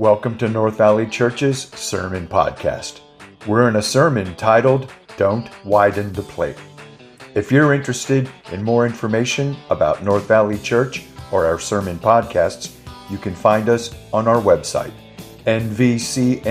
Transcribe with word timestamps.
Welcome 0.00 0.38
to 0.38 0.48
North 0.48 0.78
Valley 0.78 1.06
Church's 1.06 1.64
Sermon 1.78 2.26
Podcast. 2.26 3.00
We're 3.46 3.68
in 3.68 3.76
a 3.76 3.82
sermon 3.82 4.34
titled 4.34 4.90
Don't 5.18 5.50
Widen 5.62 6.10
the 6.14 6.22
Plate. 6.22 6.56
If 7.34 7.52
you're 7.52 7.74
interested 7.74 8.30
in 8.50 8.62
more 8.62 8.86
information 8.86 9.58
about 9.68 10.02
North 10.02 10.26
Valley 10.26 10.56
Church 10.56 11.04
or 11.30 11.44
our 11.44 11.58
sermon 11.58 11.98
podcasts, 11.98 12.74
you 13.10 13.18
can 13.18 13.34
find 13.34 13.68
us 13.68 13.94
on 14.10 14.26
our 14.26 14.40
website, 14.40 14.94
nvcmd.org. 15.44 16.46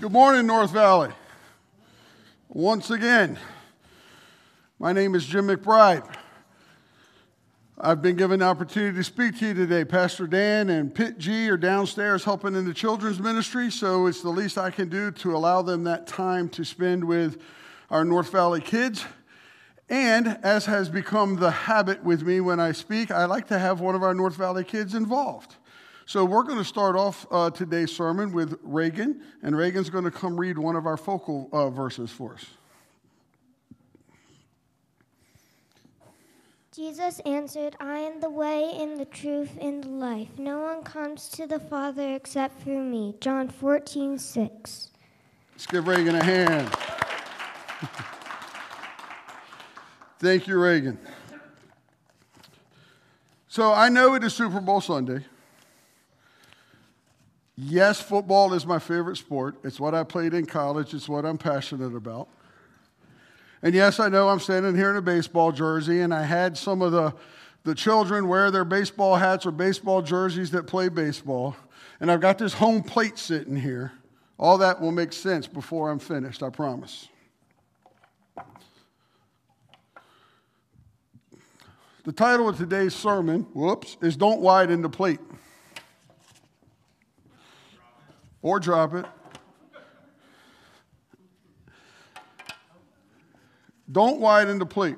Good 0.00 0.12
morning, 0.12 0.46
North 0.46 0.70
Valley. 0.70 1.10
Once 2.48 2.88
again, 2.90 3.36
my 4.78 4.92
name 4.92 5.16
is 5.16 5.26
Jim 5.26 5.48
McBride. 5.48 6.08
I've 7.76 8.00
been 8.00 8.14
given 8.14 8.38
the 8.38 8.46
opportunity 8.46 8.96
to 8.96 9.02
speak 9.02 9.40
to 9.40 9.48
you 9.48 9.54
today. 9.54 9.84
Pastor 9.84 10.28
Dan 10.28 10.70
and 10.70 10.94
Pitt 10.94 11.18
G 11.18 11.48
are 11.50 11.56
downstairs 11.56 12.22
helping 12.22 12.54
in 12.54 12.64
the 12.64 12.72
children's 12.72 13.18
ministry, 13.18 13.68
so 13.68 14.06
it's 14.06 14.22
the 14.22 14.28
least 14.28 14.58
I 14.58 14.70
can 14.70 14.88
do 14.88 15.10
to 15.10 15.34
allow 15.34 15.60
them 15.60 15.82
that 15.82 16.06
time 16.06 16.48
to 16.50 16.64
spend 16.64 17.02
with 17.02 17.42
our 17.90 18.04
North 18.04 18.30
Valley 18.30 18.60
kids. 18.60 19.04
And 19.88 20.38
as 20.44 20.66
has 20.66 20.88
become 20.88 21.34
the 21.34 21.50
habit 21.50 22.04
with 22.04 22.22
me 22.22 22.40
when 22.40 22.60
I 22.60 22.70
speak, 22.70 23.10
I 23.10 23.24
like 23.24 23.48
to 23.48 23.58
have 23.58 23.80
one 23.80 23.96
of 23.96 24.04
our 24.04 24.14
North 24.14 24.36
Valley 24.36 24.62
kids 24.62 24.94
involved. 24.94 25.56
So 26.06 26.24
we're 26.24 26.44
going 26.44 26.58
to 26.58 26.64
start 26.64 26.94
off 26.94 27.26
uh, 27.32 27.50
today's 27.50 27.90
sermon 27.90 28.30
with 28.30 28.56
Reagan, 28.62 29.20
and 29.42 29.56
Reagan's 29.56 29.90
going 29.90 30.04
to 30.04 30.12
come 30.12 30.38
read 30.38 30.58
one 30.58 30.76
of 30.76 30.86
our 30.86 30.96
focal 30.96 31.48
uh, 31.52 31.70
verses 31.70 32.12
for 32.12 32.34
us. 32.34 32.46
Jesus 36.74 37.20
answered, 37.20 37.76
I 37.78 37.98
am 37.98 38.18
the 38.20 38.28
way 38.28 38.72
and 38.80 38.98
the 38.98 39.04
truth 39.04 39.56
and 39.60 39.84
the 39.84 39.88
life. 39.88 40.26
No 40.38 40.58
one 40.58 40.82
comes 40.82 41.28
to 41.28 41.46
the 41.46 41.60
Father 41.60 42.16
except 42.16 42.62
through 42.62 42.82
me. 42.82 43.14
John 43.20 43.48
14, 43.48 44.18
6. 44.18 44.90
Let's 45.52 45.66
give 45.66 45.86
Reagan 45.86 46.16
a 46.16 46.24
hand. 46.24 46.68
Thank 50.18 50.48
you, 50.48 50.58
Reagan. 50.58 50.98
So 53.46 53.72
I 53.72 53.88
know 53.88 54.14
it 54.14 54.24
is 54.24 54.34
Super 54.34 54.60
Bowl 54.60 54.80
Sunday. 54.80 55.24
Yes, 57.54 58.00
football 58.00 58.52
is 58.52 58.66
my 58.66 58.80
favorite 58.80 59.16
sport. 59.16 59.54
It's 59.62 59.78
what 59.78 59.94
I 59.94 60.02
played 60.02 60.34
in 60.34 60.44
college, 60.44 60.92
it's 60.92 61.08
what 61.08 61.24
I'm 61.24 61.38
passionate 61.38 61.94
about. 61.94 62.26
And 63.64 63.74
yes, 63.74 63.98
I 63.98 64.10
know 64.10 64.28
I'm 64.28 64.40
standing 64.40 64.76
here 64.76 64.90
in 64.90 64.96
a 64.96 65.02
baseball 65.02 65.50
jersey, 65.50 66.02
and 66.02 66.12
I 66.12 66.22
had 66.22 66.58
some 66.58 66.82
of 66.82 66.92
the, 66.92 67.14
the 67.64 67.74
children 67.74 68.28
wear 68.28 68.50
their 68.50 68.66
baseball 68.66 69.16
hats 69.16 69.46
or 69.46 69.52
baseball 69.52 70.02
jerseys 70.02 70.50
that 70.50 70.66
play 70.66 70.90
baseball. 70.90 71.56
And 71.98 72.12
I've 72.12 72.20
got 72.20 72.36
this 72.36 72.52
home 72.52 72.82
plate 72.82 73.16
sitting 73.16 73.56
here. 73.56 73.92
All 74.38 74.58
that 74.58 74.82
will 74.82 74.92
make 74.92 75.14
sense 75.14 75.46
before 75.46 75.90
I'm 75.90 75.98
finished, 75.98 76.42
I 76.42 76.50
promise. 76.50 77.08
The 82.04 82.12
title 82.12 82.50
of 82.50 82.58
today's 82.58 82.94
sermon, 82.94 83.46
whoops, 83.54 83.96
is 84.02 84.14
Don't 84.14 84.42
Widen 84.42 84.82
the 84.82 84.90
Plate 84.90 85.20
or 88.42 88.60
drop 88.60 88.92
it. 88.92 89.06
Don't 93.90 94.20
widen 94.20 94.58
the 94.58 94.66
plate. 94.66 94.96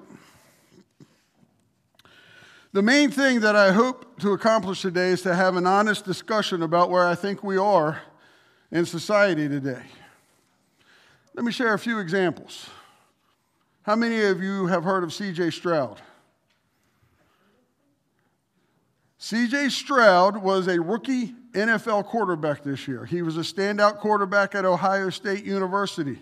The 2.73 2.83
main 2.83 3.11
thing 3.11 3.41
that 3.41 3.57
I 3.57 3.73
hope 3.73 4.21
to 4.21 4.33
accomplish 4.33 4.83
today 4.83 5.09
is 5.09 5.23
to 5.23 5.35
have 5.35 5.57
an 5.57 5.67
honest 5.67 6.05
discussion 6.05 6.63
about 6.63 6.91
where 6.91 7.07
I 7.07 7.15
think 7.15 7.43
we 7.43 7.57
are 7.57 8.03
in 8.71 8.85
society 8.85 9.49
today. 9.49 9.83
Let 11.35 11.45
me 11.45 11.53
share 11.53 11.75
a 11.75 11.79
few 11.79 11.99
examples. 12.01 12.69
How 13.83 13.97
many 13.97 14.23
of 14.23 14.43
you 14.43 14.67
have 14.67 14.85
heard 14.85 15.05
of 15.05 15.11
CJ 15.11 15.53
Stroud? 15.53 16.01
CJ 19.19 19.71
Stroud 19.71 20.37
was 20.37 20.69
a 20.69 20.81
rookie 20.81 21.35
NFL 21.53 22.05
quarterback 22.05 22.63
this 22.63 22.87
year. 22.87 23.07
He 23.07 23.23
was 23.23 23.37
a 23.37 23.41
standout 23.41 23.99
quarterback 23.99 24.55
at 24.55 24.65
Ohio 24.65 25.11
State 25.11 25.45
University. 25.45 26.19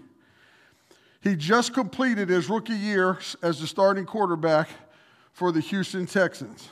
He 1.25 1.37
just 1.37 1.73
completed 1.73 2.29
his 2.29 2.51
rookie 2.51 2.75
year 2.75 3.19
as 3.43 3.59
the 3.59 3.67
starting 3.67 4.05
quarterback 4.05 4.69
for 5.33 5.51
the 5.53 5.61
Houston 5.61 6.07
Texans. 6.07 6.69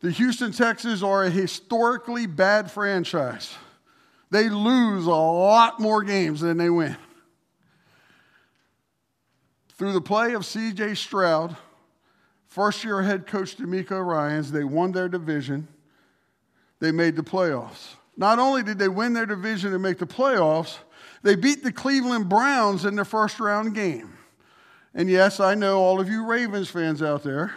The 0.00 0.12
Houston 0.12 0.52
Texans 0.52 1.02
are 1.02 1.24
a 1.24 1.30
historically 1.30 2.26
bad 2.26 2.70
franchise. 2.70 3.52
They 4.30 4.48
lose 4.48 5.04
a 5.06 5.10
lot 5.10 5.80
more 5.80 6.04
games 6.04 6.40
than 6.40 6.58
they 6.58 6.70
win. 6.70 6.96
Through 9.76 9.94
the 9.94 10.00
play 10.00 10.34
of 10.34 10.42
CJ 10.42 10.96
Stroud, 10.96 11.56
first 12.46 12.84
year 12.84 13.02
head 13.02 13.26
coach 13.26 13.56
DeMeco 13.56 14.06
Ryans, 14.06 14.52
they 14.52 14.62
won 14.62 14.92
their 14.92 15.08
division 15.08 15.66
they 16.78 16.92
made 16.92 17.16
the 17.16 17.22
playoffs. 17.22 17.96
Not 18.16 18.38
only 18.38 18.62
did 18.62 18.78
they 18.78 18.88
win 18.88 19.12
their 19.12 19.26
division 19.26 19.72
and 19.72 19.82
make 19.82 19.98
the 19.98 20.06
playoffs, 20.06 20.78
they 21.22 21.36
beat 21.36 21.62
the 21.62 21.72
Cleveland 21.72 22.28
Browns 22.28 22.84
in 22.84 22.96
their 22.96 23.04
first 23.04 23.40
round 23.40 23.74
game. 23.74 24.16
And 24.94 25.08
yes, 25.08 25.40
I 25.40 25.54
know 25.54 25.78
all 25.78 26.00
of 26.00 26.08
you 26.08 26.26
Ravens 26.26 26.68
fans 26.68 27.02
out 27.02 27.22
there 27.22 27.54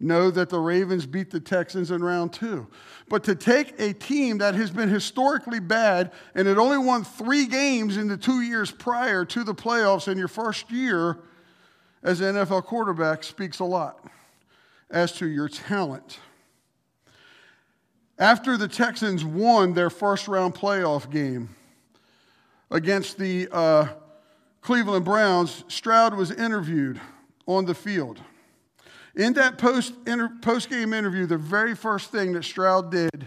know 0.00 0.30
that 0.30 0.48
the 0.48 0.58
Ravens 0.58 1.04
beat 1.04 1.30
the 1.30 1.40
Texans 1.40 1.90
in 1.90 2.02
round 2.02 2.32
two. 2.32 2.66
But 3.08 3.22
to 3.24 3.34
take 3.34 3.78
a 3.78 3.92
team 3.92 4.38
that 4.38 4.54
has 4.54 4.70
been 4.70 4.88
historically 4.88 5.60
bad 5.60 6.12
and 6.34 6.48
had 6.48 6.56
only 6.56 6.78
won 6.78 7.04
three 7.04 7.46
games 7.46 7.98
in 7.98 8.08
the 8.08 8.16
two 8.16 8.40
years 8.40 8.70
prior 8.70 9.24
to 9.26 9.44
the 9.44 9.54
playoffs 9.54 10.08
in 10.08 10.16
your 10.16 10.28
first 10.28 10.70
year 10.70 11.18
as 12.02 12.20
an 12.22 12.34
NFL 12.34 12.64
quarterback 12.64 13.22
speaks 13.22 13.58
a 13.58 13.64
lot 13.64 14.02
as 14.90 15.12
to 15.12 15.26
your 15.26 15.48
talent. 15.48 16.18
After 18.20 18.58
the 18.58 18.68
Texans 18.68 19.24
won 19.24 19.72
their 19.72 19.88
first 19.88 20.28
round 20.28 20.54
playoff 20.54 21.10
game 21.10 21.48
against 22.70 23.16
the 23.16 23.48
uh, 23.50 23.88
Cleveland 24.60 25.06
Browns, 25.06 25.64
Stroud 25.68 26.14
was 26.14 26.30
interviewed 26.30 27.00
on 27.46 27.64
the 27.64 27.74
field. 27.74 28.20
In 29.16 29.32
that 29.32 29.56
post, 29.56 29.94
inter, 30.06 30.30
game 30.68 30.92
interview, 30.92 31.24
the 31.24 31.38
very 31.38 31.74
first 31.74 32.12
thing 32.12 32.34
that 32.34 32.44
Stroud 32.44 32.90
did 32.90 33.26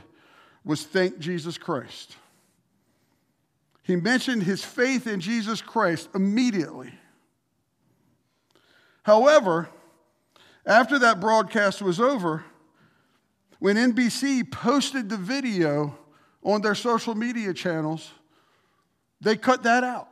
was 0.64 0.84
thank 0.84 1.18
Jesus 1.18 1.58
Christ. 1.58 2.16
He 3.82 3.96
mentioned 3.96 4.44
his 4.44 4.64
faith 4.64 5.08
in 5.08 5.20
Jesus 5.20 5.60
Christ 5.60 6.08
immediately. 6.14 6.94
However, 9.02 9.70
after 10.68 11.00
that 11.00 11.20
broadcast 11.20 11.82
was 11.82 12.00
over, 12.00 12.46
when 13.64 13.78
NBC 13.78 14.52
posted 14.52 15.08
the 15.08 15.16
video 15.16 15.98
on 16.44 16.62
their 16.62 16.76
social 16.76 17.16
media 17.16 17.54
channels, 17.54 18.12
they 19.22 19.38
cut 19.38 19.64
that 19.64 19.86
out. 19.86 20.10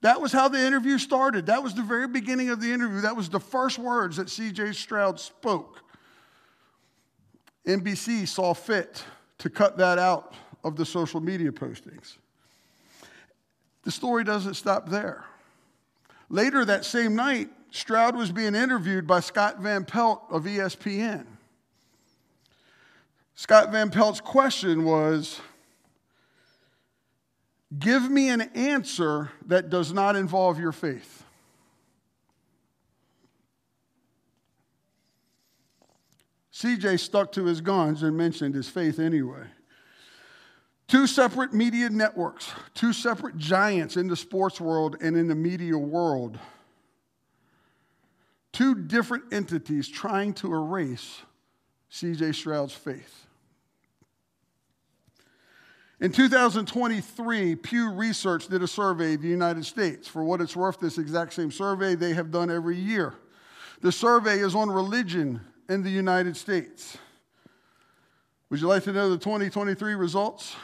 That 0.00 0.20
was 0.20 0.32
how 0.32 0.48
the 0.48 0.58
interview 0.58 0.98
started. 0.98 1.46
That 1.46 1.62
was 1.62 1.72
the 1.72 1.84
very 1.84 2.08
beginning 2.08 2.48
of 2.48 2.60
the 2.60 2.72
interview. 2.72 3.00
That 3.02 3.14
was 3.14 3.28
the 3.28 3.38
first 3.38 3.78
words 3.78 4.16
that 4.16 4.26
CJ 4.26 4.74
Stroud 4.74 5.20
spoke. 5.20 5.84
NBC 7.64 8.26
saw 8.26 8.54
fit 8.54 9.04
to 9.38 9.48
cut 9.48 9.78
that 9.78 10.00
out 10.00 10.34
of 10.64 10.74
the 10.74 10.84
social 10.84 11.20
media 11.20 11.52
postings. 11.52 12.16
The 13.84 13.92
story 13.92 14.24
doesn't 14.24 14.54
stop 14.54 14.88
there. 14.88 15.24
Later 16.28 16.64
that 16.64 16.84
same 16.84 17.14
night, 17.14 17.50
Stroud 17.70 18.16
was 18.16 18.32
being 18.32 18.56
interviewed 18.56 19.06
by 19.06 19.20
Scott 19.20 19.60
Van 19.60 19.84
Pelt 19.84 20.24
of 20.28 20.42
ESPN. 20.42 21.24
Scott 23.40 23.72
Van 23.72 23.88
Pelt's 23.88 24.20
question 24.20 24.84
was 24.84 25.40
Give 27.78 28.10
me 28.10 28.28
an 28.28 28.42
answer 28.54 29.30
that 29.46 29.70
does 29.70 29.94
not 29.94 30.14
involve 30.14 30.58
your 30.58 30.72
faith. 30.72 31.24
CJ 36.52 37.00
stuck 37.00 37.32
to 37.32 37.46
his 37.46 37.62
guns 37.62 38.02
and 38.02 38.14
mentioned 38.14 38.54
his 38.54 38.68
faith 38.68 38.98
anyway. 38.98 39.46
Two 40.86 41.06
separate 41.06 41.54
media 41.54 41.88
networks, 41.88 42.52
two 42.74 42.92
separate 42.92 43.38
giants 43.38 43.96
in 43.96 44.06
the 44.06 44.16
sports 44.16 44.60
world 44.60 44.96
and 45.00 45.16
in 45.16 45.28
the 45.28 45.34
media 45.34 45.78
world. 45.78 46.38
Two 48.52 48.74
different 48.74 49.32
entities 49.32 49.88
trying 49.88 50.34
to 50.34 50.52
erase 50.52 51.22
CJ 51.90 52.34
Stroud's 52.34 52.74
faith. 52.74 53.28
In 56.00 56.10
2023, 56.12 57.56
Pew 57.56 57.92
Research 57.92 58.48
did 58.48 58.62
a 58.62 58.66
survey 58.66 59.14
of 59.14 59.22
the 59.22 59.28
United 59.28 59.66
States. 59.66 60.08
For 60.08 60.24
what 60.24 60.40
it's 60.40 60.56
worth, 60.56 60.80
this 60.80 60.96
exact 60.96 61.34
same 61.34 61.50
survey 61.50 61.94
they 61.94 62.14
have 62.14 62.30
done 62.30 62.50
every 62.50 62.78
year. 62.78 63.12
The 63.82 63.92
survey 63.92 64.38
is 64.38 64.54
on 64.54 64.70
religion 64.70 65.42
in 65.68 65.82
the 65.82 65.90
United 65.90 66.38
States. 66.38 66.96
Would 68.48 68.62
you 68.62 68.66
like 68.66 68.84
to 68.84 68.92
know 68.92 69.10
the 69.10 69.18
2023 69.18 69.94
results? 69.94 70.56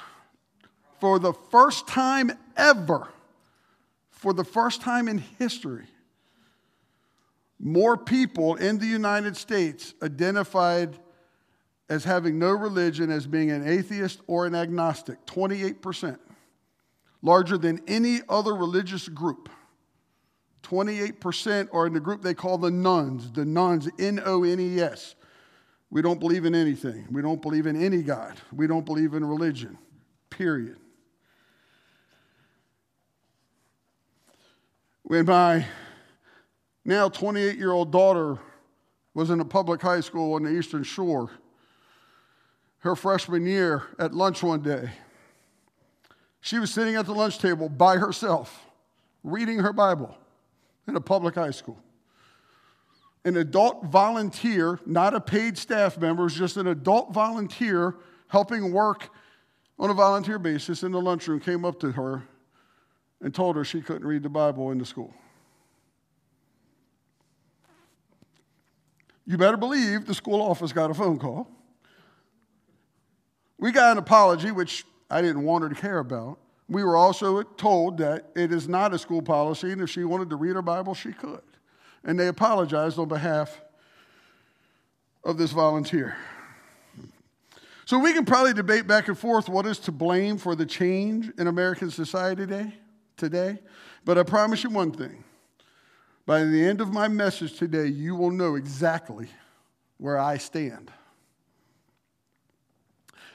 For 1.01 1.19
the 1.19 1.35
first 1.35 1.87
time 1.87 2.33
ever, 2.57 3.07
for 4.09 4.33
the 4.33 4.45
first 4.45 4.81
time 4.81 5.07
in 5.07 5.19
history, 5.19 5.85
more 7.61 7.99
people 7.99 8.55
in 8.55 8.79
the 8.79 8.87
United 8.87 9.37
States 9.37 9.93
identified 10.03 10.99
as 11.89 12.05
having 12.05 12.39
no 12.39 12.51
religion 12.51 13.11
as 13.11 13.27
being 13.27 13.51
an 13.51 13.67
atheist 13.67 14.21
or 14.27 14.47
an 14.47 14.55
agnostic 14.55 15.25
28%, 15.27 16.19
larger 17.23 17.57
than 17.57 17.81
any 17.87 18.21
other 18.29 18.55
religious 18.55 19.09
group. 19.09 19.49
28% 20.63 21.69
are 21.73 21.87
in 21.87 21.93
the 21.93 22.01
group 22.01 22.23
they 22.23 22.35
call 22.35 22.59
the 22.59 22.71
nuns, 22.71 23.31
the 23.31 23.45
nones, 23.45 23.89
N 24.01 24.21
O 24.25 24.43
N 24.43 24.59
E 24.59 24.81
S. 24.81 25.15
We 25.91 26.03
don't 26.03 26.19
believe 26.19 26.45
in 26.45 26.55
anything. 26.57 27.07
We 27.11 27.23
don't 27.23 27.41
believe 27.41 27.67
in 27.67 27.81
any 27.81 28.03
God. 28.03 28.35
We 28.53 28.67
don't 28.67 28.85
believe 28.85 29.15
in 29.15 29.25
religion, 29.25 29.79
period. 30.29 30.79
When 35.03 35.25
my 35.27 35.65
now 36.85 37.09
28 37.09 37.57
year 37.57 37.71
old 37.71 37.93
daughter 37.93 38.39
was 39.15 39.31
in 39.31 39.39
a 39.39 39.45
public 39.45 39.81
high 39.81 40.01
school 40.01 40.35
on 40.35 40.43
the 40.43 40.51
Eastern 40.51 40.83
Shore, 40.83 41.31
her 42.87 42.97
freshman 42.97 43.47
year 43.47 43.83
at 43.99 44.15
lunch 44.15 44.43
one 44.43 44.63
day, 44.63 44.91
she 46.41 46.59
was 46.59 46.73
sitting 46.73 46.95
at 46.95 47.05
the 47.05 47.13
lunch 47.13 47.39
table 47.39 47.69
by 47.69 47.97
herself, 47.97 48.65
reading 49.23 49.59
her 49.59 49.73
Bible 49.73 50.17
in 50.89 50.97
a 50.97 51.01
public 51.01 51.35
high 51.35 51.51
school. 51.51 51.79
An 53.25 53.37
adult 53.37 53.87
volunteer, 53.87 54.79
not 54.87 55.15
a 55.15 55.21
paid 55.21 55.59
staff 55.59 55.99
member, 55.99 56.23
was 56.23 56.35
just 56.35 56.57
an 56.57 56.69
adult 56.69 57.13
volunteer 57.13 57.97
helping 58.29 58.73
work 58.73 59.11
on 59.79 59.91
a 59.91 59.95
volunteer 59.95 60.39
basis 60.39 60.85
in 60.85 60.93
the 60.93 61.01
lunchroom, 61.01 61.41
came 61.41 61.65
up 61.65 61.81
to 61.81 61.91
her 61.91 62.23
and 63.21 63.35
told 63.35 63.57
her 63.57 63.65
she 63.65 63.81
couldn't 63.81 64.07
read 64.07 64.23
the 64.23 64.29
Bible 64.29 64.71
in 64.71 64.79
the 64.79 64.87
school. 64.87 65.13
You 69.27 69.37
better 69.37 69.57
believe 69.57 70.07
the 70.07 70.15
school 70.15 70.41
office 70.41 70.73
got 70.73 70.91
a 70.91 70.95
phone 70.95 71.19
call. 71.19 71.51
We 73.59 73.73
got 73.73 73.93
an 73.93 73.99
apology, 73.99 74.51
which 74.51 74.85
I 75.11 75.23
didn't 75.23 75.43
want 75.43 75.63
her 75.63 75.69
to 75.69 75.75
care 75.75 75.99
about. 75.99 76.39
We 76.69 76.83
were 76.83 76.97
also 76.97 77.43
told 77.43 77.99
that 77.99 78.31
it 78.35 78.53
is 78.53 78.69
not 78.69 78.93
a 78.93 78.99
school 78.99 79.23
policy, 79.23 79.73
and 79.73 79.81
if 79.81 79.91
she 79.91 80.05
wanted 80.05 80.31
to 80.31 80.37
read 80.37 80.57
her 80.57 80.63
Bible, 80.63 80.95
she 80.95 81.13
could. 81.13 81.43
And 82.05 82.19
they 82.19 82.29
apologized 82.29 82.99
on 82.99 83.09
behalf 83.09 83.61
of 85.25 85.39
this 85.39 85.53
volunteer. 85.53 86.17
So 87.85 87.99
we 88.01 88.13
can 88.13 88.25
probably 88.25 88.53
debate 88.53 88.89
back 88.89 89.07
and 89.07 89.17
forth 89.17 89.49
what 89.49 89.65
is 89.65 89.79
to 89.81 89.93
blame 89.93 90.39
for 90.39 90.57
the 90.57 90.67
change 90.67 91.31
in 91.39 91.47
American 91.47 91.91
society 91.91 92.43
today, 92.43 92.75
today. 93.17 93.59
But 94.05 94.19
I 94.19 94.25
promise 94.25 94.65
you 94.65 94.71
one 94.71 94.91
thing. 94.91 95.23
By 96.27 96.43
the 96.43 96.65
end 96.65 96.81
of 96.81 96.93
my 96.93 97.07
message 97.07 97.57
today, 97.57 97.87
you 97.87 98.17
will 98.17 98.33
know 98.33 98.57
exactly 98.57 99.29
where 99.99 100.19
I 100.19 100.37
stand. 100.39 100.91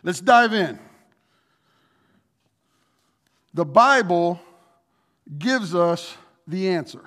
Let's 0.04 0.20
dive 0.22 0.54
in. 0.54 0.80
The 3.54 3.66
Bible 3.66 4.40
gives 5.38 5.76
us 5.76 6.16
the 6.48 6.70
answer. 6.70 7.04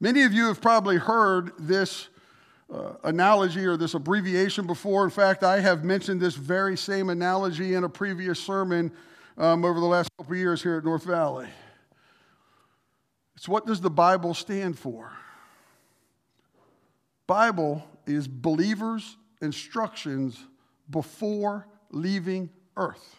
Many 0.00 0.22
of 0.22 0.32
you 0.32 0.46
have 0.46 0.60
probably 0.60 0.96
heard 0.96 1.52
this 1.58 2.08
uh, 2.72 2.92
analogy 3.04 3.66
or 3.66 3.76
this 3.76 3.94
abbreviation 3.94 4.66
before. 4.66 5.04
In 5.04 5.10
fact, 5.10 5.42
I 5.42 5.60
have 5.60 5.84
mentioned 5.84 6.20
this 6.20 6.36
very 6.36 6.76
same 6.76 7.10
analogy 7.10 7.74
in 7.74 7.84
a 7.84 7.88
previous 7.88 8.40
sermon 8.40 8.92
um, 9.36 9.64
over 9.64 9.78
the 9.80 9.86
last 9.86 10.08
couple 10.16 10.32
of 10.32 10.38
years 10.38 10.62
here 10.62 10.76
at 10.76 10.84
North 10.84 11.04
Valley. 11.04 11.48
It's 13.36 13.48
what 13.48 13.66
does 13.66 13.80
the 13.80 13.90
Bible 13.90 14.34
stand 14.34 14.78
for? 14.78 15.12
Bible 17.26 17.84
is 18.06 18.26
believers' 18.28 19.16
instructions 19.40 20.38
before 20.90 21.66
leaving 21.90 22.50
earth. 22.76 23.16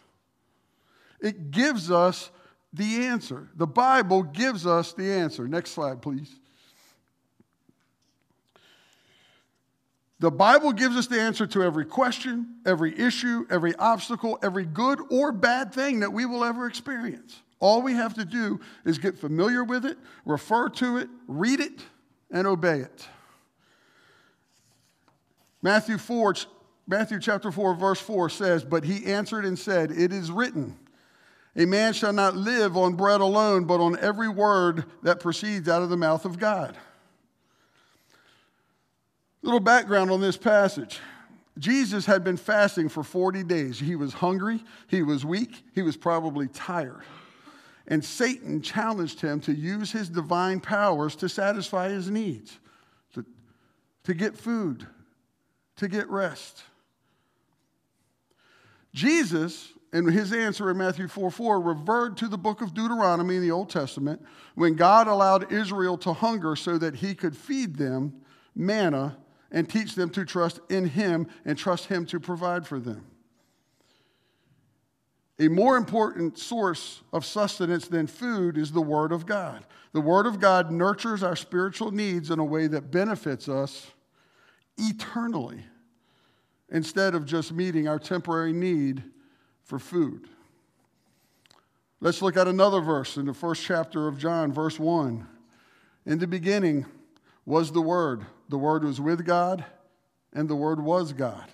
It 1.20 1.50
gives 1.50 1.90
us 1.90 2.30
the 2.72 3.06
answer. 3.06 3.48
The 3.56 3.66
Bible 3.66 4.22
gives 4.22 4.66
us 4.66 4.92
the 4.92 5.10
answer. 5.10 5.46
Next 5.46 5.70
slide, 5.70 6.02
please. 6.02 6.34
The 10.18 10.30
Bible 10.30 10.72
gives 10.72 10.96
us 10.96 11.08
the 11.08 11.20
answer 11.20 11.48
to 11.48 11.64
every 11.64 11.84
question, 11.84 12.58
every 12.64 12.96
issue, 12.96 13.44
every 13.50 13.74
obstacle, 13.74 14.38
every 14.40 14.64
good 14.64 15.00
or 15.10 15.32
bad 15.32 15.74
thing 15.74 16.00
that 16.00 16.12
we 16.12 16.26
will 16.26 16.44
ever 16.44 16.66
experience. 16.66 17.40
All 17.58 17.82
we 17.82 17.94
have 17.94 18.14
to 18.14 18.24
do 18.24 18.60
is 18.84 18.98
get 18.98 19.18
familiar 19.18 19.64
with 19.64 19.84
it, 19.84 19.98
refer 20.24 20.68
to 20.68 20.98
it, 20.98 21.08
read 21.26 21.58
it, 21.58 21.80
and 22.30 22.46
obey 22.46 22.78
it. 22.78 23.06
Matthew 25.60 25.98
4, 25.98 26.34
Matthew 26.92 27.20
chapter 27.20 27.50
4, 27.50 27.72
verse 27.72 28.00
4 28.00 28.28
says, 28.28 28.64
But 28.64 28.84
he 28.84 29.06
answered 29.06 29.46
and 29.46 29.58
said, 29.58 29.90
It 29.90 30.12
is 30.12 30.30
written, 30.30 30.76
A 31.56 31.64
man 31.64 31.94
shall 31.94 32.12
not 32.12 32.36
live 32.36 32.76
on 32.76 32.96
bread 32.96 33.22
alone, 33.22 33.64
but 33.64 33.80
on 33.80 33.98
every 33.98 34.28
word 34.28 34.84
that 35.02 35.18
proceeds 35.18 35.70
out 35.70 35.80
of 35.80 35.88
the 35.88 35.96
mouth 35.96 36.26
of 36.26 36.38
God. 36.38 36.76
Little 39.40 39.58
background 39.58 40.10
on 40.10 40.20
this 40.20 40.36
passage. 40.36 41.00
Jesus 41.56 42.04
had 42.04 42.24
been 42.24 42.36
fasting 42.36 42.90
for 42.90 43.02
40 43.02 43.42
days. 43.44 43.80
He 43.80 43.96
was 43.96 44.12
hungry, 44.12 44.62
he 44.86 45.02
was 45.02 45.24
weak, 45.24 45.64
he 45.74 45.80
was 45.80 45.96
probably 45.96 46.48
tired. 46.48 47.04
And 47.88 48.04
Satan 48.04 48.60
challenged 48.60 49.18
him 49.18 49.40
to 49.40 49.54
use 49.54 49.90
his 49.92 50.10
divine 50.10 50.60
powers 50.60 51.16
to 51.16 51.30
satisfy 51.30 51.88
his 51.88 52.10
needs, 52.10 52.58
to, 53.14 53.24
to 54.04 54.12
get 54.12 54.36
food, 54.36 54.86
to 55.76 55.88
get 55.88 56.06
rest. 56.10 56.64
Jesus, 58.92 59.72
in 59.92 60.06
his 60.06 60.32
answer 60.32 60.70
in 60.70 60.78
Matthew 60.78 61.08
4 61.08 61.30
4, 61.30 61.60
referred 61.60 62.16
to 62.18 62.28
the 62.28 62.38
book 62.38 62.60
of 62.60 62.74
Deuteronomy 62.74 63.36
in 63.36 63.42
the 63.42 63.50
Old 63.50 63.70
Testament 63.70 64.22
when 64.54 64.74
God 64.74 65.06
allowed 65.06 65.52
Israel 65.52 65.96
to 65.98 66.12
hunger 66.12 66.56
so 66.56 66.78
that 66.78 66.96
he 66.96 67.14
could 67.14 67.36
feed 67.36 67.76
them 67.76 68.12
manna 68.54 69.16
and 69.50 69.68
teach 69.68 69.94
them 69.94 70.10
to 70.10 70.24
trust 70.24 70.60
in 70.68 70.86
him 70.86 71.26
and 71.44 71.56
trust 71.56 71.86
him 71.86 72.06
to 72.06 72.20
provide 72.20 72.66
for 72.66 72.78
them. 72.78 73.04
A 75.38 75.48
more 75.48 75.76
important 75.76 76.38
source 76.38 77.02
of 77.12 77.24
sustenance 77.24 77.88
than 77.88 78.06
food 78.06 78.56
is 78.56 78.72
the 78.72 78.82
Word 78.82 79.12
of 79.12 79.26
God. 79.26 79.64
The 79.92 80.00
Word 80.00 80.26
of 80.26 80.38
God 80.38 80.70
nurtures 80.70 81.22
our 81.22 81.36
spiritual 81.36 81.90
needs 81.90 82.30
in 82.30 82.38
a 82.38 82.44
way 82.44 82.66
that 82.66 82.90
benefits 82.90 83.48
us 83.48 83.90
eternally 84.76 85.64
instead 86.72 87.14
of 87.14 87.26
just 87.26 87.52
meeting 87.52 87.86
our 87.86 87.98
temporary 87.98 88.52
need 88.52 89.04
for 89.62 89.78
food. 89.78 90.26
Let's 92.00 92.22
look 92.22 92.36
at 92.36 92.48
another 92.48 92.80
verse 92.80 93.16
in 93.16 93.26
the 93.26 93.34
first 93.34 93.62
chapter 93.62 94.08
of 94.08 94.18
John, 94.18 94.50
verse 94.50 94.80
1. 94.80 95.24
In 96.06 96.18
the 96.18 96.26
beginning 96.26 96.86
was 97.46 97.70
the 97.70 97.82
Word. 97.82 98.26
The 98.48 98.58
Word 98.58 98.82
was 98.82 99.00
with 99.00 99.24
God, 99.24 99.64
and 100.32 100.48
the 100.48 100.56
Word 100.56 100.80
was 100.80 101.12
God. 101.12 101.46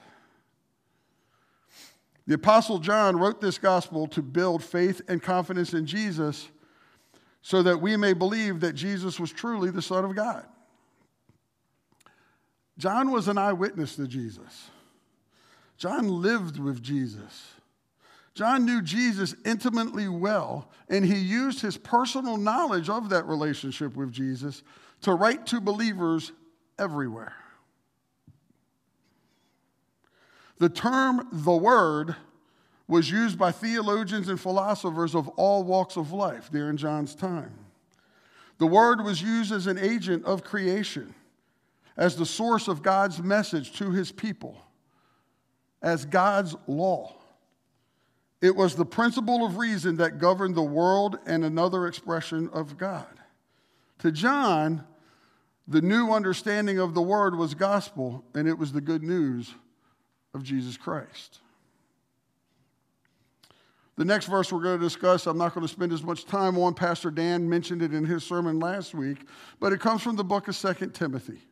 The 2.27 2.35
Apostle 2.35 2.79
John 2.79 3.17
wrote 3.17 3.41
this 3.41 3.59
gospel 3.59 4.07
to 4.09 4.23
build 4.23 4.63
faith 4.63 5.03
and 5.09 5.23
confidence 5.23 5.75
in 5.75 5.85
Jesus 5.85 6.49
so 7.43 7.63
that 7.63 7.81
we 7.81 7.97
may 7.97 8.13
believe 8.13 8.61
that 8.61 8.75
Jesus 8.75 9.19
was 9.19 9.33
truly 9.33 9.71
the 9.71 9.83
Son 9.83 10.05
of 10.05 10.15
God. 10.15 10.47
John 12.79 13.11
was 13.11 13.27
an 13.29 13.39
eyewitness 13.39 13.97
to 13.97 14.07
Jesus. 14.07 14.71
John 15.79 16.09
lived 16.09 16.59
with 16.59 16.83
Jesus. 16.83 17.53
John 18.35 18.67
knew 18.67 18.83
Jesus 18.83 19.35
intimately 19.45 20.09
well, 20.09 20.71
and 20.89 21.05
he 21.05 21.19
used 21.19 21.61
his 21.61 21.77
personal 21.77 22.37
knowledge 22.37 22.89
of 22.89 23.09
that 23.11 23.27
relationship 23.27 23.97
with 23.97 24.13
Jesus 24.13 24.63
to 25.03 25.15
write 25.15 25.47
to 25.47 25.61
believers 25.61 26.33
everywhere. 26.79 27.35
The 30.59 30.69
term 30.69 31.29
the 31.31 31.53
Word 31.53 32.17
was 32.89 33.11
used 33.11 33.39
by 33.39 33.53
theologians 33.53 34.29
and 34.29 34.41
philosophers 34.41 35.15
of 35.15 35.29
all 35.31 35.63
walks 35.63 35.97
of 35.97 36.13
life 36.13 36.51
during 36.51 36.77
John's 36.77 37.15
time. 37.15 37.53
The 38.59 38.67
Word 38.67 39.05
was 39.05 39.23
used 39.23 39.53
as 39.53 39.69
an 39.69 39.79
agent 39.79 40.25
of 40.25 40.43
creation, 40.43 41.15
as 41.97 42.17
the 42.17 42.27
source 42.27 42.67
of 42.67 42.83
God's 42.83 43.23
message 43.23 43.73
to 43.75 43.93
his 43.93 44.11
people 44.11 44.61
as 45.83 46.05
God's 46.05 46.57
law. 46.67 47.15
It 48.41 48.55
was 48.55 48.77
the 48.77 48.87
principle 48.87 49.45
of 49.45 49.57
reason 49.57 49.97
that 49.97 50.19
governed 50.19 50.55
the 50.55 50.63
world 50.63 51.19
and 51.27 51.45
another 51.45 51.87
expression 51.87 52.49
of 52.53 52.79
God. 52.79 53.07
To 53.99 54.13
John, 54.13 54.85
The 55.71 55.83
new 55.83 56.13
understanding 56.13 56.79
of 56.79 56.95
the 56.95 57.03
word 57.03 57.37
was 57.37 57.53
gospel, 57.53 58.25
and 58.35 58.49
it 58.49 58.59
was 58.59 58.73
the 58.73 58.81
good 58.81 59.03
news 59.03 59.55
of 60.33 60.43
Jesus 60.43 60.79
Christ. 60.79 61.41
The 63.97 64.05
next 64.07 64.27
verse 64.27 64.51
we're 64.51 64.63
going 64.63 64.79
to 64.79 64.85
discuss, 64.85 65.27
I'm 65.27 65.37
not 65.37 65.55
going 65.55 65.67
to 65.67 65.73
spend 65.73 65.93
as 65.93 66.03
much 66.03 66.25
time 66.25 66.57
on. 66.57 66.73
Pastor 66.73 67.11
Dan 67.11 67.47
mentioned 67.47 67.83
it 67.83 67.93
in 67.93 68.07
his 68.07 68.25
sermon 68.25 68.59
last 68.59 68.95
week, 68.95 69.27
but 69.61 69.75
it 69.75 69.81
comes 69.81 70.01
from 70.01 70.17
the 70.17 70.25
book 70.25 70.49
of 70.49 70.57
2 70.57 70.87
Timothy. 70.91 71.43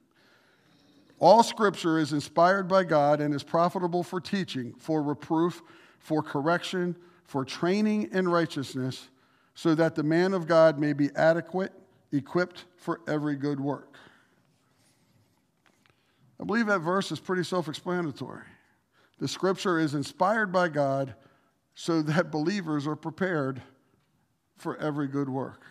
All 1.19 1.43
scripture 1.43 1.99
is 1.99 2.13
inspired 2.13 2.69
by 2.69 2.85
God 2.85 3.21
and 3.21 3.35
is 3.35 3.43
profitable 3.43 4.03
for 4.03 4.21
teaching, 4.21 4.75
for 4.79 5.03
reproof, 5.03 5.63
for 5.99 6.23
correction, 6.23 6.97
for 7.25 7.45
training 7.45 8.11
in 8.13 8.29
righteousness, 8.29 9.09
so 9.55 9.75
that 9.75 9.95
the 9.95 10.03
man 10.03 10.35
of 10.35 10.47
God 10.47 10.79
may 10.79 10.93
be 10.93 11.11
adequate, 11.17 11.73
equipped 12.13 12.67
for 12.77 13.01
every 13.09 13.37
good 13.37 13.59
work. 13.59 13.97
I 16.39 16.45
believe 16.45 16.67
that 16.67 16.81
verse 16.81 17.11
is 17.11 17.19
pretty 17.19 17.45
self 17.45 17.69
explanatory. 17.69 18.45
The 19.19 19.29
scripture 19.29 19.79
is 19.79 19.95
inspired 19.95 20.53
by 20.53 20.69
God 20.69 21.15
so 21.75 22.03
that 22.03 22.31
believers 22.31 22.87
are 22.87 22.97
prepared 22.97 23.63
for 24.57 24.77
every 24.79 25.09
good 25.09 25.29
work. 25.31 25.63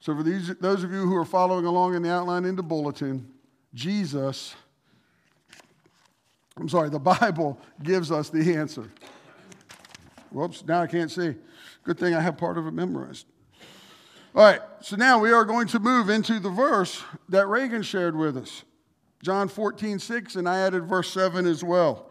So, 0.00 0.16
for 0.16 0.24
these, 0.24 0.54
those 0.56 0.82
of 0.82 0.92
you 0.92 1.06
who 1.06 1.16
are 1.16 1.24
following 1.24 1.64
along 1.64 1.94
in 1.94 2.02
the 2.02 2.12
outline 2.12 2.44
in 2.44 2.56
the 2.56 2.62
bulletin, 2.62 3.28
Jesus, 3.78 4.56
I'm 6.56 6.68
sorry, 6.68 6.90
the 6.90 6.98
Bible 6.98 7.60
gives 7.80 8.10
us 8.10 8.28
the 8.28 8.56
answer. 8.56 8.90
Whoops, 10.30 10.64
now 10.66 10.82
I 10.82 10.88
can't 10.88 11.10
see. 11.10 11.36
Good 11.84 11.96
thing 11.96 12.12
I 12.12 12.20
have 12.20 12.36
part 12.36 12.58
of 12.58 12.66
it 12.66 12.72
memorized. 12.72 13.26
All 14.34 14.42
right, 14.42 14.60
so 14.80 14.96
now 14.96 15.20
we 15.20 15.30
are 15.30 15.44
going 15.44 15.68
to 15.68 15.78
move 15.78 16.10
into 16.10 16.40
the 16.40 16.50
verse 16.50 17.02
that 17.28 17.46
Reagan 17.46 17.82
shared 17.82 18.16
with 18.16 18.36
us. 18.36 18.64
John 19.22 19.46
14, 19.46 20.00
6, 20.00 20.34
and 20.34 20.48
I 20.48 20.58
added 20.58 20.84
verse 20.84 21.12
7 21.12 21.46
as 21.46 21.62
well 21.62 22.10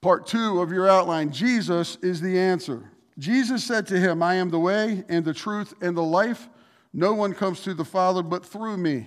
part 0.00 0.26
two 0.26 0.60
of 0.60 0.70
your 0.70 0.86
outline 0.86 1.32
Jesus 1.32 1.96
is 2.02 2.20
the 2.20 2.38
answer. 2.38 2.90
Jesus 3.18 3.64
said 3.64 3.86
to 3.86 3.98
him, 3.98 4.22
I 4.22 4.34
am 4.34 4.50
the 4.50 4.58
way 4.58 5.02
and 5.08 5.24
the 5.24 5.32
truth 5.32 5.72
and 5.80 5.96
the 5.96 6.02
life. 6.02 6.46
No 6.92 7.14
one 7.14 7.32
comes 7.32 7.62
to 7.62 7.72
the 7.72 7.86
Father 7.86 8.22
but 8.22 8.44
through 8.44 8.76
me. 8.76 9.06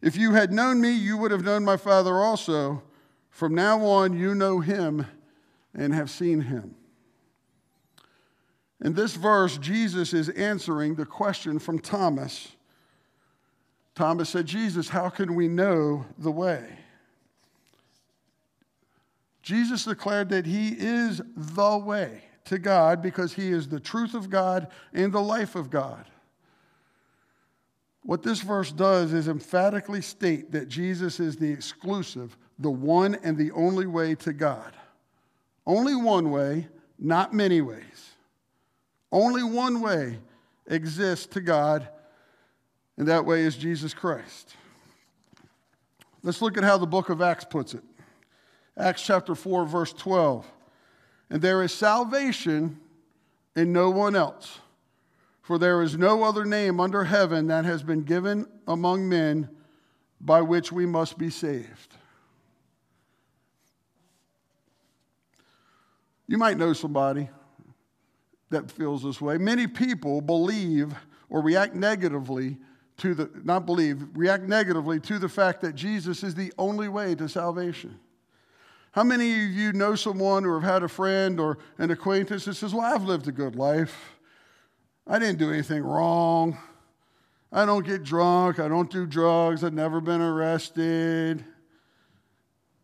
If 0.00 0.16
you 0.16 0.32
had 0.32 0.52
known 0.52 0.80
me, 0.80 0.92
you 0.92 1.16
would 1.16 1.30
have 1.30 1.44
known 1.44 1.64
my 1.64 1.76
Father 1.76 2.14
also. 2.14 2.82
From 3.30 3.54
now 3.54 3.84
on, 3.84 4.18
you 4.18 4.34
know 4.34 4.60
him 4.60 5.06
and 5.74 5.94
have 5.94 6.10
seen 6.10 6.40
him. 6.40 6.74
In 8.80 8.94
this 8.94 9.14
verse, 9.14 9.58
Jesus 9.58 10.12
is 10.12 10.28
answering 10.30 10.94
the 10.94 11.06
question 11.06 11.58
from 11.58 11.80
Thomas. 11.80 12.48
Thomas 13.94 14.30
said, 14.30 14.46
Jesus, 14.46 14.88
how 14.88 15.08
can 15.08 15.34
we 15.34 15.48
know 15.48 16.06
the 16.16 16.30
way? 16.30 16.78
Jesus 19.42 19.84
declared 19.84 20.28
that 20.28 20.46
he 20.46 20.68
is 20.78 21.20
the 21.34 21.78
way 21.78 22.22
to 22.44 22.58
God 22.58 23.02
because 23.02 23.32
he 23.32 23.48
is 23.48 23.68
the 23.68 23.80
truth 23.80 24.14
of 24.14 24.30
God 24.30 24.68
and 24.92 25.12
the 25.12 25.20
life 25.20 25.56
of 25.56 25.70
God. 25.70 26.04
What 28.08 28.22
this 28.22 28.40
verse 28.40 28.72
does 28.72 29.12
is 29.12 29.28
emphatically 29.28 30.00
state 30.00 30.50
that 30.52 30.66
Jesus 30.66 31.20
is 31.20 31.36
the 31.36 31.52
exclusive, 31.52 32.38
the 32.58 32.70
one 32.70 33.18
and 33.22 33.36
the 33.36 33.50
only 33.50 33.84
way 33.84 34.14
to 34.14 34.32
God. 34.32 34.72
Only 35.66 35.94
one 35.94 36.30
way, 36.30 36.68
not 36.98 37.34
many 37.34 37.60
ways. 37.60 38.14
Only 39.12 39.42
one 39.42 39.82
way 39.82 40.20
exists 40.68 41.26
to 41.26 41.42
God, 41.42 41.86
and 42.96 43.06
that 43.08 43.26
way 43.26 43.42
is 43.42 43.58
Jesus 43.58 43.92
Christ. 43.92 44.56
Let's 46.22 46.40
look 46.40 46.56
at 46.56 46.64
how 46.64 46.78
the 46.78 46.86
book 46.86 47.10
of 47.10 47.20
Acts 47.20 47.44
puts 47.44 47.74
it. 47.74 47.84
Acts 48.78 49.02
chapter 49.04 49.34
4, 49.34 49.66
verse 49.66 49.92
12. 49.92 50.50
And 51.28 51.42
there 51.42 51.62
is 51.62 51.74
salvation 51.74 52.80
in 53.54 53.70
no 53.74 53.90
one 53.90 54.16
else, 54.16 54.60
for 55.48 55.56
there 55.56 55.80
is 55.80 55.96
no 55.96 56.24
other 56.24 56.44
name 56.44 56.78
under 56.78 57.04
heaven 57.04 57.46
that 57.46 57.64
has 57.64 57.82
been 57.82 58.02
given 58.02 58.46
among 58.66 59.08
men 59.08 59.48
by 60.20 60.42
which 60.42 60.70
we 60.70 60.84
must 60.84 61.16
be 61.16 61.30
saved. 61.30 61.96
You 66.26 66.36
might 66.36 66.58
know 66.58 66.74
somebody 66.74 67.30
that 68.50 68.70
feels 68.70 69.02
this 69.02 69.22
way. 69.22 69.38
Many 69.38 69.66
people 69.66 70.20
believe 70.20 70.92
or 71.30 71.40
react 71.40 71.74
negatively 71.74 72.58
to 72.98 73.14
the, 73.14 73.30
not 73.42 73.64
believe, 73.64 74.04
react 74.12 74.42
negatively 74.42 75.00
to 75.00 75.18
the 75.18 75.30
fact 75.30 75.62
that 75.62 75.74
Jesus 75.74 76.22
is 76.22 76.34
the 76.34 76.52
only 76.58 76.90
way 76.90 77.14
to 77.14 77.26
salvation. 77.26 77.98
How 78.92 79.02
many 79.02 79.32
of 79.46 79.50
you 79.52 79.72
know 79.72 79.94
someone 79.94 80.44
or 80.44 80.60
have 80.60 80.70
had 80.70 80.82
a 80.82 80.88
friend 80.88 81.40
or 81.40 81.56
an 81.78 81.90
acquaintance 81.90 82.44
that 82.44 82.56
says, 82.56 82.74
Well, 82.74 82.84
I've 82.84 83.04
lived 83.04 83.28
a 83.28 83.32
good 83.32 83.56
life. 83.56 84.17
I 85.08 85.18
didn't 85.18 85.38
do 85.38 85.50
anything 85.50 85.82
wrong. 85.82 86.58
I 87.50 87.64
don't 87.64 87.86
get 87.86 88.02
drunk. 88.02 88.58
I 88.58 88.68
don't 88.68 88.90
do 88.90 89.06
drugs. 89.06 89.64
I've 89.64 89.72
never 89.72 90.00
been 90.02 90.20
arrested. 90.20 91.42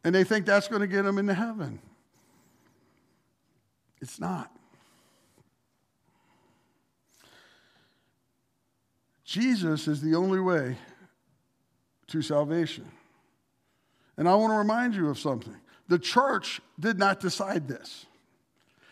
And 0.02 0.14
they 0.14 0.24
think 0.24 0.46
that's 0.46 0.68
going 0.68 0.80
to 0.80 0.86
get 0.86 1.02
them 1.02 1.18
into 1.18 1.34
heaven. 1.34 1.80
It's 4.00 4.18
not. 4.18 4.50
Jesus 9.24 9.88
is 9.88 10.00
the 10.00 10.14
only 10.14 10.40
way 10.40 10.76
to 12.08 12.22
salvation. 12.22 12.90
And 14.16 14.28
I 14.28 14.34
want 14.34 14.52
to 14.52 14.56
remind 14.56 14.94
you 14.94 15.10
of 15.10 15.18
something. 15.18 15.56
The 15.88 15.98
church 15.98 16.60
did 16.78 16.98
not 16.98 17.20
decide 17.20 17.66
this. 17.68 18.06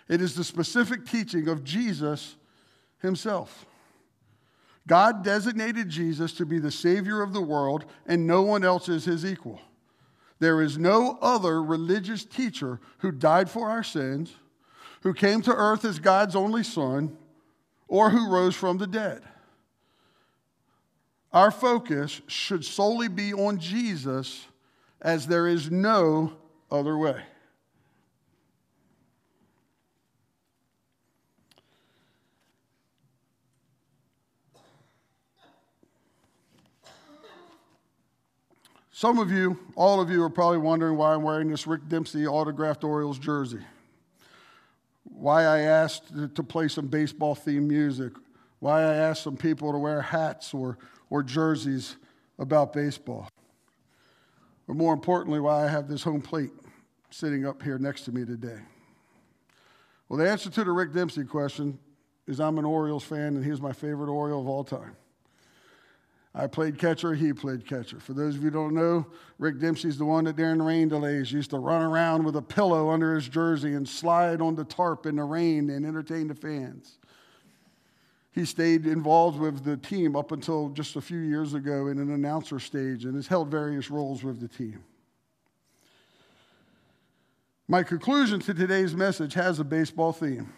It 0.09 0.21
is 0.21 0.35
the 0.35 0.45
specific 0.45 1.07
teaching 1.07 1.49
of 1.49 1.65
Jesus 1.65 2.37
himself. 3.03 3.67
God 4.87 5.23
designated 5.23 5.89
Jesus 5.89 6.33
to 6.35 6.47
be 6.47 6.59
the 6.59 6.71
Savior 6.71 7.23
of 7.23 7.33
the 7.33 7.43
world, 7.43 7.85
and 8.07 8.27
no 8.27 8.43
one 8.43 8.65
else 8.65 8.89
is 8.89 9.05
his 9.05 9.25
equal. 9.25 9.61
There 10.39 10.61
is 10.61 10.77
no 10.77 11.19
other 11.21 11.63
religious 11.63 12.25
teacher 12.25 12.81
who 12.99 13.13
died 13.13 13.49
for 13.49 13.69
our 13.69 13.85
sins, 13.85 14.35
who 15.03 15.15
came 15.15 15.41
to 15.43 15.55
earth 15.55 15.85
as 15.85 15.99
God's 15.99 16.35
only 16.35 16.65
Son, 16.65 17.17
or 17.87 18.11
who 18.11 18.29
rose 18.29 18.57
from 18.57 18.79
the 18.79 18.87
dead. 18.87 19.23
Our 21.33 21.51
focus 21.51 22.21
should 22.27 22.65
solely 22.65 23.09
be 23.09 23.33
on 23.33 23.59
Jesus, 23.59 24.47
as 25.01 25.27
there 25.27 25.47
is 25.47 25.71
no 25.71 26.33
other 26.71 26.97
way. 26.99 27.23
Some 39.03 39.19
of 39.19 39.33
you, 39.33 39.59
all 39.75 40.01
of 40.01 40.11
you, 40.11 40.23
are 40.23 40.31
probably 40.31 40.59
wondering 40.59 40.97
why 40.97 41.13
I'm 41.13 41.25
wearing 41.25 41.51
this 41.51 41.67
Rick 41.67 41.89
Dempsey 41.89 42.25
autographed 42.25 42.85
Orioles 42.85 43.19
jersey. 43.19 43.59
Why 45.03 45.43
I 45.43 45.59
asked 45.63 46.13
to 46.37 46.43
play 46.45 46.69
some 46.69 46.87
baseball 46.87 47.35
themed 47.35 47.67
music. 47.67 48.13
Why 48.61 48.83
I 48.83 48.95
asked 48.95 49.25
some 49.25 49.37
people 49.37 49.73
to 49.73 49.79
wear 49.79 50.01
hats 50.03 50.55
or, 50.55 50.79
or 51.11 51.25
jerseys 51.25 51.97
about 52.39 52.73
baseball. 52.73 53.29
Or 54.69 54.75
more 54.77 54.95
importantly, 54.95 55.41
why 55.41 55.65
I 55.65 55.69
have 55.69 55.89
this 55.89 56.05
home 56.05 56.23
plate 56.23 56.53
sitting 57.11 57.45
up 57.45 57.61
here 57.61 57.79
next 57.79 58.03
to 58.03 58.13
me 58.13 58.25
today? 58.25 58.61
Well, 60.09 60.21
the 60.21 60.31
answer 60.31 60.49
to 60.49 60.63
the 60.63 60.71
Rick 60.71 60.93
Dempsey 60.93 61.25
question 61.25 61.77
is 62.29 62.39
I'm 62.39 62.57
an 62.57 62.65
Orioles 62.65 63.03
fan, 63.03 63.35
and 63.35 63.45
he's 63.45 63.61
my 63.61 63.73
favorite 63.73 64.13
Oriole 64.13 64.43
of 64.43 64.47
all 64.47 64.63
time. 64.63 64.95
I 66.35 66.47
played 66.47 66.79
catcher, 66.79 67.15
he 67.15 67.33
played 67.35 67.67
catcher. 67.67 68.01
For 68.01 68.15
those 68.15 68.37
of 68.37 68.43
you 68.43 68.51
don't 68.51 68.75
know, 68.75 69.07
Rick 69.39 69.59
Dempsey's 69.59 69.99
the 69.99 70.07
one 70.07 70.25
that 70.25 70.37
during 70.37 70.62
rain 70.62 70.89
delays 70.89 71.31
used 71.31 71.51
to 71.51 71.59
run 71.59 71.83
around 71.83 72.25
with 72.25 72.37
a 72.37 72.43
pillow 72.43 72.89
under 72.89 73.15
his 73.15 73.29
jersey 73.29 73.75
and 73.75 73.87
slide 73.87 74.41
on 74.41 74.55
the 74.55 74.65
tarp 74.65 75.05
in 75.05 75.17
the 75.17 75.25
rain 75.25 75.69
and 75.69 75.85
entertain 75.85 76.29
the 76.29 76.35
fans. 76.35 76.99
He 78.33 78.47
stayed 78.47 78.87
involved 78.87 79.39
with 79.39 79.62
the 79.62 79.77
team 79.77 80.17
up 80.17 80.33
until 80.33 80.71
just 80.71 80.97
a 80.97 81.03
few 81.03 81.19
years 81.19 81.53
ago 81.53 81.89
in 81.89 81.99
an 81.99 82.11
announcer 82.11 82.59
stage 82.59 83.05
and 83.05 83.15
has 83.15 83.27
held 83.27 83.51
various 83.51 83.91
roles 83.91 84.25
with 84.25 84.41
the 84.41 84.49
team. 84.49 84.83
My 87.69 87.83
conclusion 87.83 88.41
to 88.41 88.55
today's 88.55 88.95
message 88.95 89.35
has 89.35 89.61
a 89.61 89.65
baseball 89.65 90.12
theme. 90.12 90.51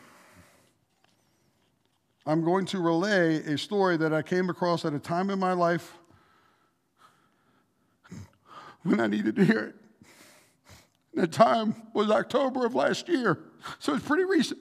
I'm 2.27 2.43
going 2.43 2.65
to 2.67 2.79
relay 2.79 3.37
a 3.37 3.59
story 3.59 3.97
that 3.99 4.13
I 4.13 4.23
came 4.23 4.49
across 4.49 4.85
at 4.85 4.95
a 4.95 4.99
time 4.99 5.29
in 5.31 5.39
my 5.39 5.53
life 5.53 5.99
when 8.83 9.01
I 9.01 9.07
needed 9.07 9.37
to 9.37 9.45
hear 9.45 9.59
it. 9.59 9.75
The 11.13 11.27
time 11.27 11.75
was 11.93 12.11
October 12.11 12.67
of 12.67 12.75
last 12.75 13.09
year, 13.09 13.39
so 13.79 13.95
it's 13.95 14.05
pretty 14.05 14.25
recent. 14.25 14.61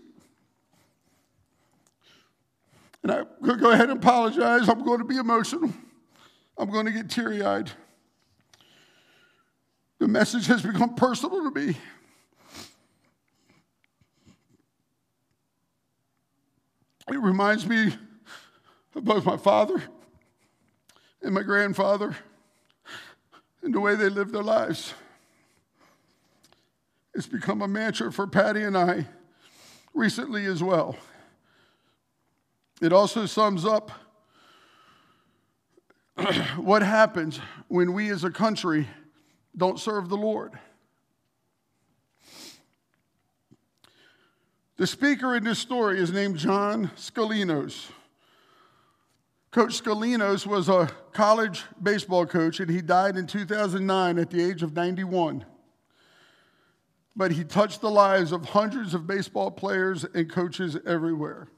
And 3.01 3.11
I'm 3.11 3.27
going 3.41 3.57
to 3.57 3.61
go 3.61 3.71
ahead 3.71 3.89
and 3.89 3.97
apologize. 3.99 4.69
I'm 4.69 4.83
going 4.83 4.99
to 4.99 5.05
be 5.05 5.17
emotional. 5.17 5.73
I'm 6.57 6.69
going 6.69 6.85
to 6.85 6.91
get 6.91 7.09
teary 7.09 7.43
eyed. 7.43 7.71
The 9.99 10.07
message 10.07 10.47
has 10.47 10.61
become 10.61 10.95
personal 10.95 11.49
to 11.49 11.51
me. 11.51 11.77
It 17.09 17.19
reminds 17.19 17.67
me 17.67 17.95
of 18.95 19.03
both 19.03 19.25
my 19.25 19.37
father 19.37 19.83
and 21.21 21.33
my 21.33 21.43
grandfather 21.43 22.15
and 23.61 23.73
the 23.73 23.79
way 23.79 23.95
they 23.95 24.09
lived 24.09 24.33
their 24.33 24.43
lives. 24.43 24.93
It's 27.13 27.27
become 27.27 27.61
a 27.61 27.67
mantra 27.67 28.11
for 28.11 28.25
Patty 28.25 28.63
and 28.63 28.77
I 28.77 29.07
recently 29.93 30.45
as 30.45 30.63
well. 30.63 30.95
It 32.81 32.91
also 32.91 33.25
sums 33.25 33.65
up 33.65 33.91
what 36.57 36.81
happens 36.81 37.39
when 37.67 37.93
we 37.93 38.09
as 38.09 38.23
a 38.23 38.31
country 38.31 38.87
don't 39.55 39.79
serve 39.79 40.09
the 40.09 40.17
Lord. 40.17 40.53
The 44.75 44.87
speaker 44.87 45.35
in 45.35 45.43
this 45.43 45.59
story 45.59 45.99
is 45.99 46.11
named 46.11 46.37
John 46.37 46.89
Scolinos. 46.95 47.91
Coach 49.51 49.83
Scolinos 49.83 50.47
was 50.47 50.67
a 50.67 50.89
college 51.11 51.63
baseball 51.81 52.25
coach, 52.25 52.59
and 52.59 52.71
he 52.71 52.81
died 52.81 53.15
in 53.15 53.27
2009 53.27 54.17
at 54.17 54.31
the 54.31 54.43
age 54.43 54.63
of 54.63 54.75
91. 54.75 55.45
But 57.15 57.33
he 57.33 57.43
touched 57.43 57.81
the 57.81 57.91
lives 57.91 58.31
of 58.31 58.45
hundreds 58.45 58.95
of 58.95 59.05
baseball 59.05 59.51
players 59.51 60.05
and 60.05 60.27
coaches 60.27 60.75
everywhere. 60.87 61.49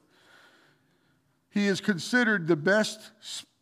He 1.48 1.68
is 1.68 1.80
considered 1.80 2.46
the 2.46 2.56
best 2.56 3.12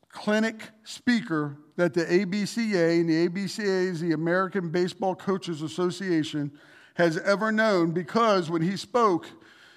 clinic 0.08 0.70
speaker 0.82 1.58
that 1.76 1.94
the 1.94 2.04
ABCA, 2.04 3.00
and 3.00 3.08
the 3.08 3.28
ABCA 3.28 3.88
is 3.88 4.00
the 4.00 4.12
American 4.14 4.70
Baseball 4.70 5.14
Coaches 5.14 5.62
Association, 5.62 6.50
has 6.94 7.18
ever 7.18 7.52
known 7.52 7.92
because 7.92 8.50
when 8.50 8.62
he 8.62 8.76
spoke, 8.76 9.28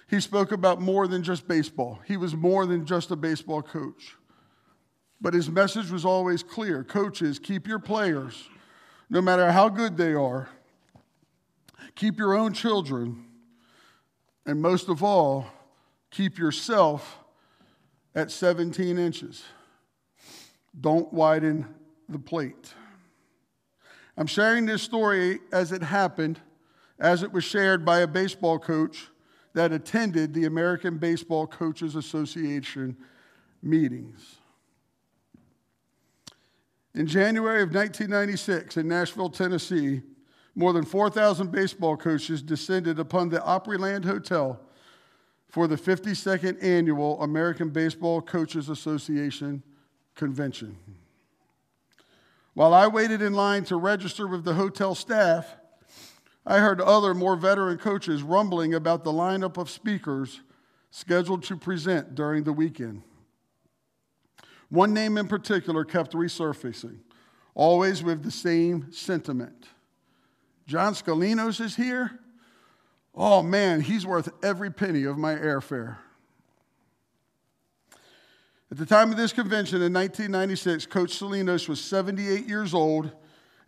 he 0.10 0.22
spoke 0.22 0.52
about 0.52 0.82
more 0.82 1.08
than 1.08 1.22
just 1.22 1.48
baseball. 1.48 2.00
He 2.06 2.16
was 2.18 2.36
more 2.36 2.66
than 2.66 2.86
just 2.86 3.12
a 3.12 3.16
baseball 3.16 3.62
coach. 3.62 4.16
But 5.20 5.34
his 5.34 5.50
message 5.50 5.92
was 5.92 6.06
always 6.06 6.44
clear 6.44 6.84
coaches, 6.84 7.40
keep 7.40 7.68
your 7.68 7.80
players, 7.80 8.48
no 9.10 9.22
matter 9.22 9.52
how 9.52 9.68
good 9.68 9.98
they 9.98 10.14
are, 10.14 10.50
keep 11.96 12.18
your 12.18 12.36
own 12.36 12.54
children, 12.54 13.26
and 14.46 14.62
most 14.62 14.90
of 14.90 15.04
all, 15.04 15.48
keep 16.12 16.38
yourself 16.38 17.20
at 18.16 18.32
17 18.32 18.98
inches. 18.98 19.44
Don't 20.80 21.12
widen 21.12 21.68
the 22.08 22.20
plate. 22.20 22.74
I'm 24.16 24.28
sharing 24.28 24.66
this 24.66 24.84
story 24.84 25.40
as 25.52 25.72
it 25.72 25.82
happened, 25.82 26.40
as 27.00 27.24
it 27.24 27.34
was 27.34 27.44
shared 27.44 27.84
by 27.84 28.00
a 28.00 28.08
baseball 28.08 28.60
coach 28.60 29.10
that 29.58 29.74
attended 29.74 30.36
the 30.36 30.46
American 30.46 31.00
Baseball 31.00 31.48
Coaches 31.48 31.96
Association 31.96 32.96
meetings. 33.64 34.36
In 36.94 37.08
January 37.08 37.64
of 37.64 37.74
1996 37.74 38.78
in 38.78 38.88
Nashville, 38.88 39.32
Tennessee, 39.32 40.04
more 40.54 40.74
than 40.74 40.86
4,000 40.86 41.52
baseball 41.52 41.98
coaches 41.98 42.44
descended 42.44 43.00
upon 43.00 43.30
the 43.30 43.40
Opryland 43.40 44.06
Hotel 44.06 44.60
for 45.50 45.68
the 45.68 45.76
52nd 45.76 46.64
annual 46.64 47.20
American 47.24 47.72
Baseball 47.72 48.22
Coaches 48.22 48.70
Association 48.70 49.64
convention. 50.14 50.78
While 52.54 52.76
I 52.76 52.86
waited 52.86 53.24
in 53.24 53.34
line 53.34 53.64
to 53.64 53.78
register 53.78 54.28
with 54.28 54.44
the 54.44 54.54
hotel 54.54 54.94
staff, 54.94 55.58
I 56.50 56.60
heard 56.60 56.80
other 56.80 57.14
more 57.14 57.36
veteran 57.36 57.78
coaches 57.78 58.24
rumbling 58.24 58.74
about 58.74 59.04
the 59.04 59.12
lineup 59.12 59.58
of 59.58 59.70
speakers 59.70 60.40
scheduled 60.92 61.44
to 61.44 61.58
present 61.58 62.16
during 62.16 62.46
the 62.46 62.54
weekend. 62.54 63.04
One 64.70 64.94
name 64.94 65.18
in 65.18 65.28
particular 65.28 65.84
kept 65.84 66.14
resurfacing, 66.14 67.00
always 67.54 68.02
with 68.02 68.24
the 68.24 68.32
same 68.32 68.94
sentiment. 68.94 69.68
John 70.66 70.94
Scolinos 70.94 71.60
is 71.60 71.76
here? 71.76 72.18
Oh 73.14 73.44
man, 73.44 73.82
he's 73.82 74.06
worth 74.06 74.30
every 74.42 74.72
penny 74.72 75.04
of 75.04 75.18
my 75.18 75.36
airfare. 75.36 75.98
At 78.72 78.78
the 78.78 78.86
time 78.86 79.12
of 79.12 79.18
this 79.18 79.34
convention 79.34 79.82
in 79.82 79.92
1996, 79.94 80.86
Coach 80.86 81.20
Scolinos 81.20 81.68
was 81.68 81.82
78 81.82 82.48
years 82.48 82.74
old 82.74 83.12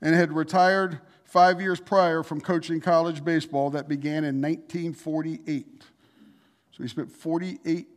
and 0.01 0.15
had 0.15 0.31
retired 0.31 1.01
five 1.29 1.61
years 1.61 1.79
prior 1.79 2.23
from 2.23 2.41
coaching 2.41 2.81
college 2.81 3.23
baseball 3.23 3.69
that 3.71 3.87
began 3.87 4.23
in 4.23 4.41
1948. 4.41 5.83
So 6.71 6.83
he 6.83 6.89
spent 6.89 7.11
48, 7.11 7.87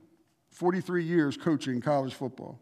43 0.50 1.04
years 1.04 1.36
coaching 1.36 1.80
college 1.80 2.14
football. 2.14 2.58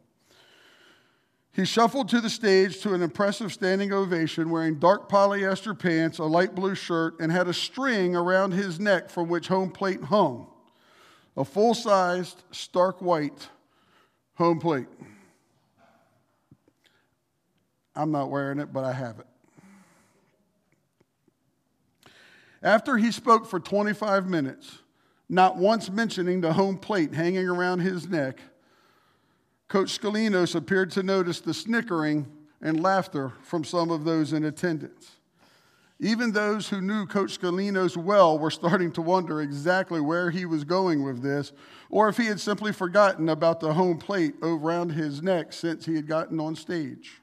He 1.53 1.65
shuffled 1.65 2.09
to 2.11 2.21
the 2.21 2.31
stage 2.31 2.81
to 2.83 2.95
an 2.95 3.03
impressive 3.03 3.53
standing 3.53 3.93
ovation 3.93 4.51
wearing 4.51 4.79
dark 4.79 5.11
polyester 5.11 5.77
pants, 5.77 6.19
a 6.19 6.25
light 6.25 6.55
blue 6.55 6.77
shirt, 6.77 7.19
and 7.19 7.33
had 7.33 7.49
a 7.49 7.55
string 7.55 8.15
around 8.15 8.53
his 8.53 8.79
neck 8.79 9.11
from 9.11 9.29
which 9.29 9.49
home 9.49 9.71
plate 9.71 10.03
hung 10.03 10.47
a 11.37 11.45
full 11.45 11.75
sized, 11.75 12.43
stark 12.51 13.01
white 13.01 13.49
home 14.35 14.59
plate. 14.59 14.89
I'm 17.95 18.13
not 18.13 18.31
wearing 18.31 18.61
it, 18.61 18.73
but 18.73 18.85
I 18.85 18.93
have 18.93 19.19
it. 19.19 19.27
After 22.63 22.99
he 22.99 23.11
spoke 23.11 23.47
for 23.47 23.59
25 23.59 24.29
minutes, 24.29 24.81
not 25.29 25.57
once 25.57 25.91
mentioning 25.91 26.41
the 26.41 26.53
home 26.53 26.77
plate 26.77 27.15
hanging 27.15 27.49
around 27.49 27.81
his 27.81 28.09
neck, 28.09 28.41
Coach 29.69 29.99
Scolinos 29.99 30.55
appeared 30.55 30.91
to 30.93 31.03
notice 31.03 31.41
the 31.41 31.55
snickering 31.55 32.27
and 32.61 32.83
laughter 32.83 33.33
from 33.43 33.65
some 33.65 33.91
of 33.91 34.05
those 34.05 34.33
in 34.33 34.45
attendance. 34.45 35.17
Even 36.01 36.33
those 36.33 36.69
who 36.69 36.81
knew 36.81 37.07
Coach 37.07 37.39
Scolinos 37.39 37.97
well 37.97 38.39
were 38.39 38.51
starting 38.51 38.91
to 38.93 39.03
wonder 39.03 39.41
exactly 39.41 40.01
where 40.01 40.31
he 40.31 40.47
was 40.47 40.65
going 40.65 41.03
with 41.05 41.23
this, 41.23 41.53
or 41.91 42.09
if 42.09 42.17
he 42.17 42.27
had 42.27 42.41
simply 42.41 42.73
forgotten 42.73 43.29
about 43.29 43.61
the 43.61 43.75
home 43.75 43.99
plate 43.99 44.35
around 44.43 44.91
his 44.91 45.23
neck 45.23 45.53
since 45.53 45.87
he 45.87 45.95
had 45.95 46.07
gotten 46.07 46.41
on 46.41 46.57
stage. 46.57 47.21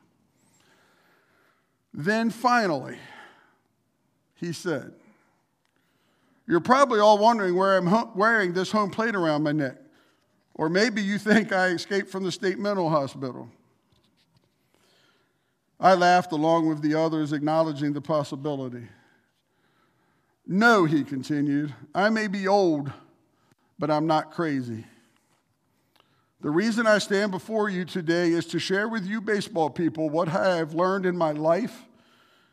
Then 1.94 2.30
finally, 2.30 2.98
he 4.36 4.54
said, 4.54 4.94
you're 6.48 6.62
probably 6.62 7.00
all 7.00 7.18
wondering 7.18 7.56
where 7.56 7.78
I'm 7.78 8.16
wearing 8.16 8.54
this 8.54 8.72
home 8.72 8.90
plate 8.90 9.16
around 9.16 9.44
my 9.44 9.52
neck. 9.52 9.76
Or 10.56 10.70
maybe 10.70 11.02
you 11.02 11.18
think 11.18 11.52
I 11.52 11.68
escaped 11.68 12.10
from 12.10 12.24
the 12.24 12.32
state 12.32 12.58
mental 12.58 12.90
hospital. 12.90 13.50
I 15.80 15.94
laughed 15.94 16.32
along 16.32 16.68
with 16.68 16.82
the 16.82 16.96
others, 16.96 17.34
acknowledging 17.34 17.94
the 17.94 18.02
possibility. 18.02 18.88
No, 20.48 20.86
he 20.86 21.04
continued, 21.04 21.76
I 21.94 22.10
may 22.10 22.28
be 22.28 22.48
old, 22.48 22.92
but 23.78 23.92
I'm 23.92 24.08
not 24.08 24.32
crazy. 24.32 24.86
The 26.40 26.50
reason 26.50 26.88
I 26.88 27.00
stand 27.00 27.32
before 27.32 27.70
you 27.70 27.84
today 27.84 28.30
is 28.30 28.46
to 28.48 28.60
share 28.60 28.88
with 28.88 29.06
you, 29.06 29.20
baseball 29.20 29.70
people, 29.70 30.10
what 30.10 30.30
I 30.30 30.56
have 30.56 30.74
learned 30.74 31.06
in 31.06 31.18
my 31.18 31.32
life 31.32 31.86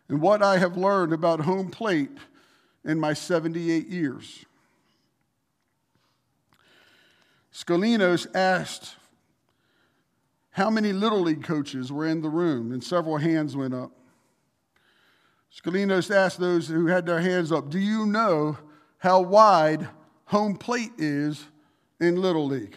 and 0.09 0.21
what 0.21 0.43
I 0.43 0.59
have 0.59 0.77
learned 0.77 1.13
about 1.13 1.41
home 1.41 1.71
plate 1.71 2.11
in 2.85 3.01
my 3.01 3.13
78 3.13 3.89
years. 3.89 4.45
Scolinos 7.53 8.27
asked 8.35 8.97
how 10.51 10.71
many 10.71 10.93
Little 10.93 11.21
League 11.21 11.43
coaches 11.43 11.91
were 11.91 12.07
in 12.07 12.21
the 12.21 12.29
room, 12.29 12.73
and 12.73 12.83
several 12.83 13.17
hands 13.17 13.57
went 13.57 13.75
up. 13.75 13.91
Scolinos 15.53 16.15
asked 16.15 16.39
those 16.39 16.69
who 16.69 16.87
had 16.87 17.07
their 17.07 17.21
hands 17.21 17.53
up, 17.53 17.71
Do 17.71 17.79
you 17.79 18.07
know 18.07 18.59
how 18.99 19.21
wide 19.21 19.89
home 20.27 20.57
plate 20.57 20.93
is 20.99 21.47
in 22.01 22.21
Little 22.21 22.47
League? 22.47 22.77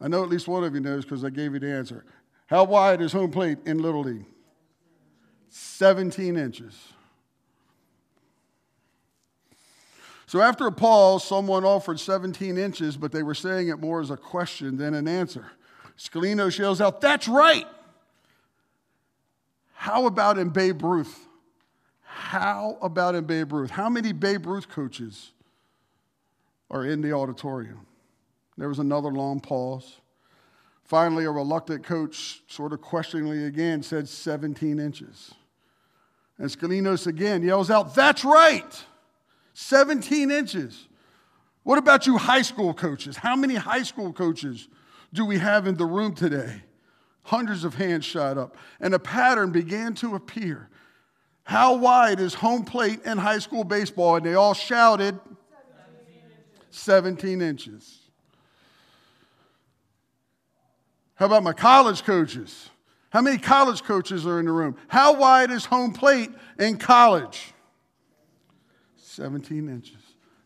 I 0.00 0.08
know 0.08 0.22
at 0.22 0.28
least 0.28 0.48
one 0.48 0.64
of 0.64 0.74
you 0.74 0.80
knows 0.80 1.04
because 1.04 1.24
I 1.24 1.30
gave 1.30 1.54
you 1.54 1.60
the 1.60 1.70
answer. 1.70 2.04
How 2.46 2.64
wide 2.64 3.00
is 3.00 3.12
home 3.12 3.30
plate 3.30 3.58
in 3.64 3.78
Little 3.78 4.02
League? 4.02 4.26
17 5.48 6.36
inches. 6.36 6.76
So 10.34 10.40
after 10.40 10.66
a 10.66 10.72
pause, 10.72 11.22
someone 11.22 11.64
offered 11.64 12.00
17 12.00 12.58
inches, 12.58 12.96
but 12.96 13.12
they 13.12 13.22
were 13.22 13.36
saying 13.36 13.68
it 13.68 13.78
more 13.78 14.00
as 14.00 14.10
a 14.10 14.16
question 14.16 14.76
than 14.76 14.92
an 14.92 15.06
answer. 15.06 15.46
Scolinos 15.96 16.58
yells 16.58 16.80
out, 16.80 17.00
That's 17.00 17.28
right! 17.28 17.68
How 19.74 20.06
about 20.06 20.36
in 20.38 20.48
Babe 20.48 20.82
Ruth? 20.82 21.28
How 22.02 22.78
about 22.82 23.14
in 23.14 23.26
Babe 23.26 23.52
Ruth? 23.52 23.70
How 23.70 23.88
many 23.88 24.10
Babe 24.10 24.44
Ruth 24.46 24.68
coaches 24.68 25.30
are 26.68 26.84
in 26.84 27.00
the 27.00 27.12
auditorium? 27.12 27.86
There 28.58 28.68
was 28.68 28.80
another 28.80 29.12
long 29.12 29.38
pause. 29.38 30.00
Finally, 30.82 31.26
a 31.26 31.30
reluctant 31.30 31.84
coach, 31.84 32.42
sort 32.48 32.72
of 32.72 32.80
questioningly 32.80 33.44
again, 33.44 33.84
said 33.84 34.08
17 34.08 34.80
inches. 34.80 35.32
And 36.38 36.50
Scolinos 36.50 37.06
again 37.06 37.44
yells 37.44 37.70
out, 37.70 37.94
That's 37.94 38.24
right! 38.24 38.84
17 39.54 40.30
inches. 40.30 40.88
What 41.62 41.78
about 41.78 42.06
you 42.06 42.18
high 42.18 42.42
school 42.42 42.74
coaches? 42.74 43.16
How 43.16 43.34
many 43.34 43.54
high 43.54 43.84
school 43.84 44.12
coaches 44.12 44.68
do 45.12 45.24
we 45.24 45.38
have 45.38 45.66
in 45.66 45.76
the 45.76 45.86
room 45.86 46.14
today? 46.14 46.62
Hundreds 47.22 47.64
of 47.64 47.74
hands 47.74 48.04
shot 48.04 48.36
up, 48.36 48.54
and 48.80 48.92
a 48.92 48.98
pattern 48.98 49.50
began 49.50 49.94
to 49.94 50.14
appear. 50.14 50.68
How 51.44 51.76
wide 51.76 52.20
is 52.20 52.34
home 52.34 52.64
plate 52.64 53.00
in 53.06 53.16
high 53.16 53.38
school 53.38 53.64
baseball? 53.64 54.16
And 54.16 54.26
they 54.26 54.34
all 54.34 54.52
shouted 54.52 55.18
17 56.70 57.40
inches. 57.40 58.00
How 61.14 61.26
about 61.26 61.44
my 61.44 61.52
college 61.52 62.02
coaches? 62.02 62.70
How 63.10 63.20
many 63.20 63.38
college 63.38 63.84
coaches 63.84 64.26
are 64.26 64.40
in 64.40 64.46
the 64.46 64.52
room? 64.52 64.76
How 64.88 65.14
wide 65.14 65.50
is 65.50 65.64
home 65.64 65.92
plate 65.92 66.30
in 66.58 66.76
college? 66.76 67.53
17 69.14 69.68
inches. 69.68 69.96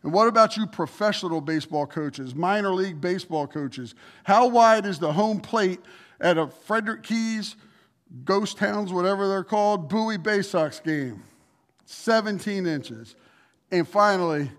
And 0.03 0.13
what 0.13 0.27
about 0.27 0.55
you 0.55 0.65
professional 0.65 1.41
baseball 1.41 1.85
coaches, 1.85 2.33
minor 2.33 2.73
league 2.73 3.01
baseball 3.01 3.47
coaches? 3.47 3.95
How 4.23 4.47
wide 4.47 4.85
is 4.85 4.99
the 4.99 5.11
home 5.11 5.41
plate 5.41 5.79
at 6.21 6.37
a 6.37 6.47
Frederick 6.47 7.03
Keys, 7.03 7.55
Ghost 8.23 8.57
Towns, 8.57 8.93
whatever 8.93 9.27
they're 9.27 9.43
called, 9.43 9.89
Bowie 9.89 10.17
Bay 10.17 10.41
Sox 10.41 10.79
game? 10.79 11.23
17 11.85 12.65
inches. 12.65 13.15
And 13.71 13.87
finally, 13.87 14.49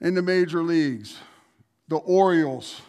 in 0.00 0.14
the 0.14 0.22
major 0.22 0.62
leagues, 0.62 1.18
the 1.88 1.96
Orioles, 1.96 2.80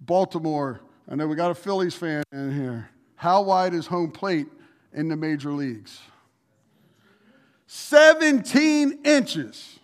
Baltimore. 0.00 0.80
I 1.08 1.14
know 1.14 1.26
we 1.26 1.36
got 1.36 1.50
a 1.50 1.54
Phillies 1.54 1.94
fan 1.94 2.22
in 2.32 2.54
here. 2.54 2.90
How 3.16 3.42
wide 3.42 3.74
is 3.74 3.86
home 3.86 4.10
plate 4.10 4.46
in 4.92 5.08
the 5.08 5.16
major 5.16 5.52
leagues? 5.52 6.00
17 7.68 9.00
inches. 9.04 9.78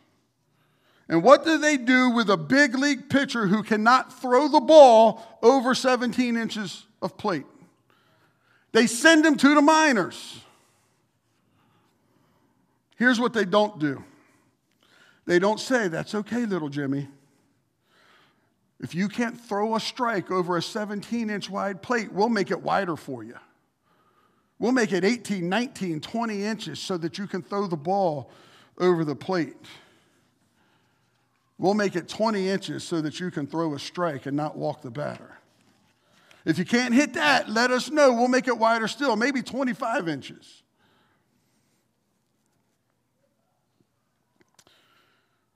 And 1.07 1.23
what 1.23 1.45
do 1.45 1.59
they 1.59 1.77
do 1.77 2.11
with 2.11 2.31
a 2.31 2.37
big 2.37 2.75
league 2.75 3.11
pitcher 3.11 3.47
who 3.47 3.63
cannot 3.63 4.21
throw 4.21 4.49
the 4.49 4.61
ball 4.61 5.23
over 5.43 5.75
17 5.75 6.37
inches 6.37 6.87
of 7.03 7.19
plate? 7.19 7.45
They 8.73 8.87
send 8.87 9.25
him 9.25 9.37
to 9.37 9.55
the 9.55 9.61
minors. 9.61 10.41
Here's 12.97 13.21
what 13.21 13.35
they 13.35 13.45
don't 13.45 13.79
do 13.79 14.03
they 15.27 15.39
don't 15.39 15.61
say, 15.61 15.89
That's 15.89 16.15
okay, 16.15 16.47
little 16.47 16.71
Jimmy. 16.71 17.09
If 18.81 18.95
you 18.95 19.09
can't 19.09 19.39
throw 19.39 19.77
a 19.77 19.81
strike 19.81 20.31
over 20.31 20.57
a 20.57 20.63
17 20.63 21.29
inch 21.29 21.51
wide 21.51 21.83
plate, 21.83 22.13
we'll 22.13 22.29
make 22.31 22.51
it 22.51 22.63
wider 22.63 22.97
for 22.97 23.23
you. 23.23 23.37
We'll 24.65 24.73
make 24.73 24.93
it 24.93 25.05
18, 25.05 25.47
19, 25.47 26.01
20 26.01 26.43
inches 26.43 26.79
so 26.79 26.97
that 26.97 27.19
you 27.19 27.27
can 27.27 27.43
throw 27.43 27.67
the 27.67 27.77
ball 27.77 28.31
over 28.79 29.05
the 29.05 29.15
plate. 29.15 29.59
We'll 31.59 31.75
make 31.75 31.97
it 31.97 32.09
20 32.09 32.49
inches 32.49 32.83
so 32.83 33.03
that 33.03 33.21
you 33.21 33.31
can 33.31 33.47
throw 33.47 33.75
a 33.75 33.79
strike 33.79 34.25
and 34.25 34.35
not 34.35 34.57
walk 34.57 34.81
the 34.81 34.91
batter. 34.91 35.37
If 36.47 36.57
you 36.57 36.65
can't 36.65 36.95
hit 36.95 37.13
that, 37.13 37.51
let 37.51 37.71
us 37.71 37.91
know. 37.91 38.15
We'll 38.15 38.29
make 38.29 38.49
it 38.49 38.57
wider 38.57 38.89
still, 38.89 39.17
maybe 39.17 39.43
25 39.43 40.09
inches. 40.09 40.63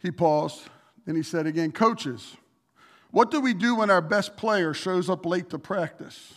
He 0.03 0.11
paused, 0.11 0.61
and 1.07 1.16
he 1.16 1.23
said 1.23 1.47
again, 1.47 1.73
Coaches, 1.73 2.37
what 3.11 3.31
do 3.31 3.40
we 3.40 3.55
do 3.55 3.77
when 3.77 3.88
our 3.88 4.03
best 4.03 4.37
player 4.37 4.75
shows 4.75 5.09
up 5.09 5.25
late 5.25 5.49
to 5.49 5.59
practice? 5.59 6.35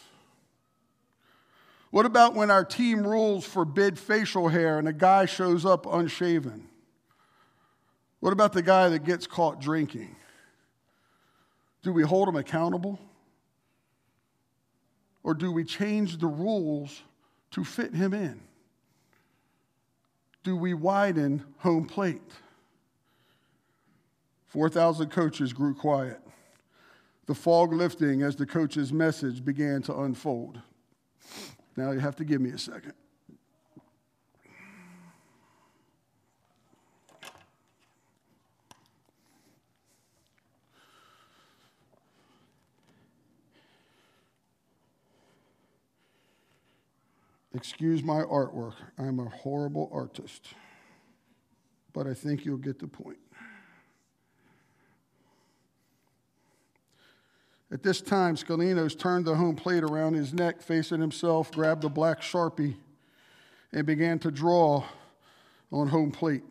What 1.91 2.05
about 2.05 2.35
when 2.35 2.49
our 2.49 2.63
team 2.63 3.05
rules 3.05 3.45
forbid 3.45 3.99
facial 3.99 4.47
hair 4.47 4.79
and 4.79 4.87
a 4.87 4.93
guy 4.93 5.25
shows 5.25 5.65
up 5.65 5.85
unshaven? 5.85 6.67
What 8.21 8.33
about 8.33 8.53
the 8.53 8.61
guy 8.61 8.89
that 8.89 9.03
gets 9.03 9.27
caught 9.27 9.59
drinking? 9.59 10.15
Do 11.83 11.91
we 11.91 12.03
hold 12.03 12.29
him 12.29 12.37
accountable? 12.37 12.97
Or 15.23 15.33
do 15.33 15.51
we 15.51 15.65
change 15.65 16.17
the 16.17 16.27
rules 16.27 17.01
to 17.51 17.63
fit 17.63 17.93
him 17.93 18.13
in? 18.13 18.39
Do 20.43 20.55
we 20.55 20.73
widen 20.73 21.43
home 21.57 21.85
plate? 21.85 22.21
4,000 24.47 25.09
coaches 25.09 25.51
grew 25.51 25.73
quiet. 25.73 26.19
The 27.25 27.35
fog 27.35 27.73
lifting 27.73 28.21
as 28.21 28.35
the 28.35 28.45
coach's 28.45 28.93
message 28.93 29.43
began 29.43 29.81
to 29.83 29.99
unfold. 29.99 30.59
Now 31.75 31.91
you 31.91 31.99
have 31.99 32.15
to 32.17 32.25
give 32.25 32.41
me 32.41 32.51
a 32.51 32.57
second. 32.57 32.93
Excuse 47.53 48.01
my 48.01 48.21
artwork. 48.21 48.73
I'm 48.97 49.19
a 49.19 49.29
horrible 49.29 49.89
artist. 49.93 50.47
But 51.93 52.07
I 52.07 52.13
think 52.13 52.45
you'll 52.45 52.57
get 52.57 52.79
the 52.79 52.87
point. 52.87 53.19
At 57.71 57.83
this 57.83 58.01
time, 58.01 58.35
Scolinos 58.35 58.99
turned 58.99 59.23
the 59.25 59.35
home 59.35 59.55
plate 59.55 59.83
around 59.83 60.13
his 60.13 60.33
neck, 60.33 60.61
facing 60.61 60.99
himself, 60.99 61.51
grabbed 61.53 61.85
a 61.85 61.89
black 61.89 62.21
sharpie, 62.21 62.75
and 63.71 63.85
began 63.85 64.19
to 64.19 64.31
draw 64.31 64.83
on 65.71 65.87
home 65.87 66.11
plate. 66.11 66.43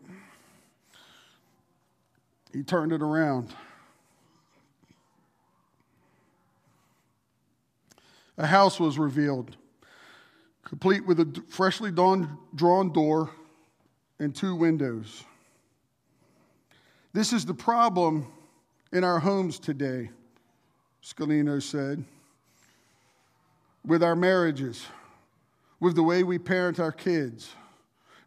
He 2.51 2.63
turned 2.63 2.91
it 2.91 3.03
around. 3.03 3.53
A 8.39 8.47
house 8.47 8.79
was 8.79 8.97
revealed, 8.97 9.55
complete 10.63 11.05
with 11.05 11.19
a 11.19 11.43
freshly 11.49 11.91
drawn 11.91 12.91
door 12.93 13.29
and 14.17 14.33
two 14.33 14.55
windows. 14.55 15.23
This 17.13 17.31
is 17.31 17.45
the 17.45 17.53
problem 17.53 18.25
in 18.91 19.03
our 19.03 19.19
homes 19.19 19.59
today. 19.59 20.09
Scolino 21.03 21.61
said, 21.61 22.03
with 23.85 24.03
our 24.03 24.15
marriages, 24.15 24.85
with 25.79 25.95
the 25.95 26.03
way 26.03 26.23
we 26.23 26.37
parent 26.37 26.79
our 26.79 26.91
kids, 26.91 27.55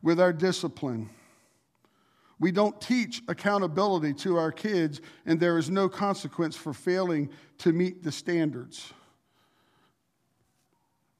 with 0.02 0.20
our 0.20 0.32
discipline. 0.32 1.08
We 2.40 2.50
don't 2.50 2.78
teach 2.80 3.22
accountability 3.28 4.12
to 4.14 4.36
our 4.38 4.50
kids, 4.50 5.00
and 5.24 5.38
there 5.38 5.56
is 5.56 5.70
no 5.70 5.88
consequence 5.88 6.56
for 6.56 6.74
failing 6.74 7.30
to 7.58 7.72
meet 7.72 8.02
the 8.02 8.10
standards. 8.10 8.92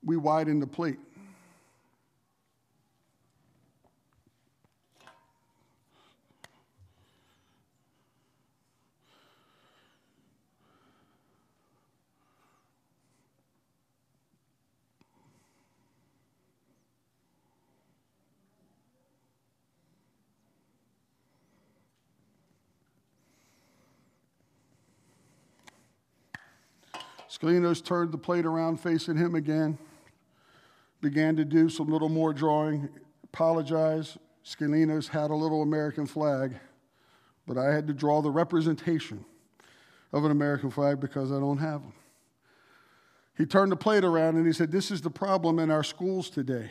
We 0.04 0.16
widen 0.16 0.58
the 0.58 0.66
plate. 0.66 0.98
Scolinos 27.34 27.84
turned 27.84 28.12
the 28.12 28.18
plate 28.18 28.46
around 28.46 28.78
facing 28.78 29.16
him 29.16 29.34
again, 29.34 29.76
began 31.00 31.34
to 31.36 31.44
do 31.44 31.68
some 31.68 31.88
little 31.88 32.08
more 32.08 32.32
drawing, 32.32 32.88
apologized. 33.24 34.18
Scolinos 34.44 35.08
had 35.08 35.30
a 35.30 35.34
little 35.34 35.62
American 35.62 36.06
flag, 36.06 36.54
but 37.46 37.58
I 37.58 37.72
had 37.74 37.88
to 37.88 37.92
draw 37.92 38.22
the 38.22 38.30
representation 38.30 39.24
of 40.12 40.24
an 40.24 40.30
American 40.30 40.70
flag 40.70 41.00
because 41.00 41.32
I 41.32 41.40
don't 41.40 41.58
have 41.58 41.82
one. 41.82 41.92
He 43.36 43.46
turned 43.46 43.72
the 43.72 43.76
plate 43.76 44.04
around 44.04 44.36
and 44.36 44.46
he 44.46 44.52
said, 44.52 44.70
This 44.70 44.92
is 44.92 45.00
the 45.00 45.10
problem 45.10 45.58
in 45.58 45.72
our 45.72 45.82
schools 45.82 46.30
today. 46.30 46.70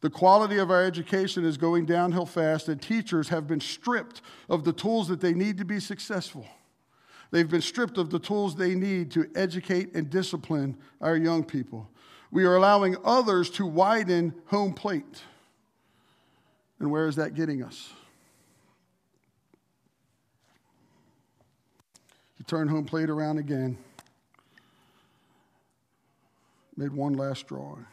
The 0.00 0.08
quality 0.08 0.56
of 0.56 0.70
our 0.70 0.82
education 0.82 1.44
is 1.44 1.58
going 1.58 1.84
downhill 1.84 2.26
fast, 2.26 2.68
and 2.68 2.80
teachers 2.80 3.28
have 3.28 3.46
been 3.46 3.60
stripped 3.60 4.22
of 4.48 4.64
the 4.64 4.72
tools 4.72 5.08
that 5.08 5.20
they 5.20 5.34
need 5.34 5.58
to 5.58 5.64
be 5.66 5.78
successful. 5.80 6.46
They've 7.34 7.50
been 7.50 7.62
stripped 7.62 7.98
of 7.98 8.10
the 8.10 8.20
tools 8.20 8.54
they 8.54 8.76
need 8.76 9.10
to 9.10 9.28
educate 9.34 9.92
and 9.96 10.08
discipline 10.08 10.76
our 11.00 11.16
young 11.16 11.42
people. 11.42 11.90
We 12.30 12.44
are 12.44 12.54
allowing 12.54 12.96
others 13.04 13.50
to 13.50 13.66
widen 13.66 14.32
home 14.46 14.72
plate. 14.72 15.20
And 16.78 16.92
where 16.92 17.08
is 17.08 17.16
that 17.16 17.34
getting 17.34 17.64
us? 17.64 17.92
He 22.38 22.44
turned 22.44 22.70
home 22.70 22.84
plate 22.84 23.10
around 23.10 23.38
again. 23.38 23.78
made 26.76 26.92
one 26.92 27.14
last 27.14 27.48
drawing. 27.48 27.84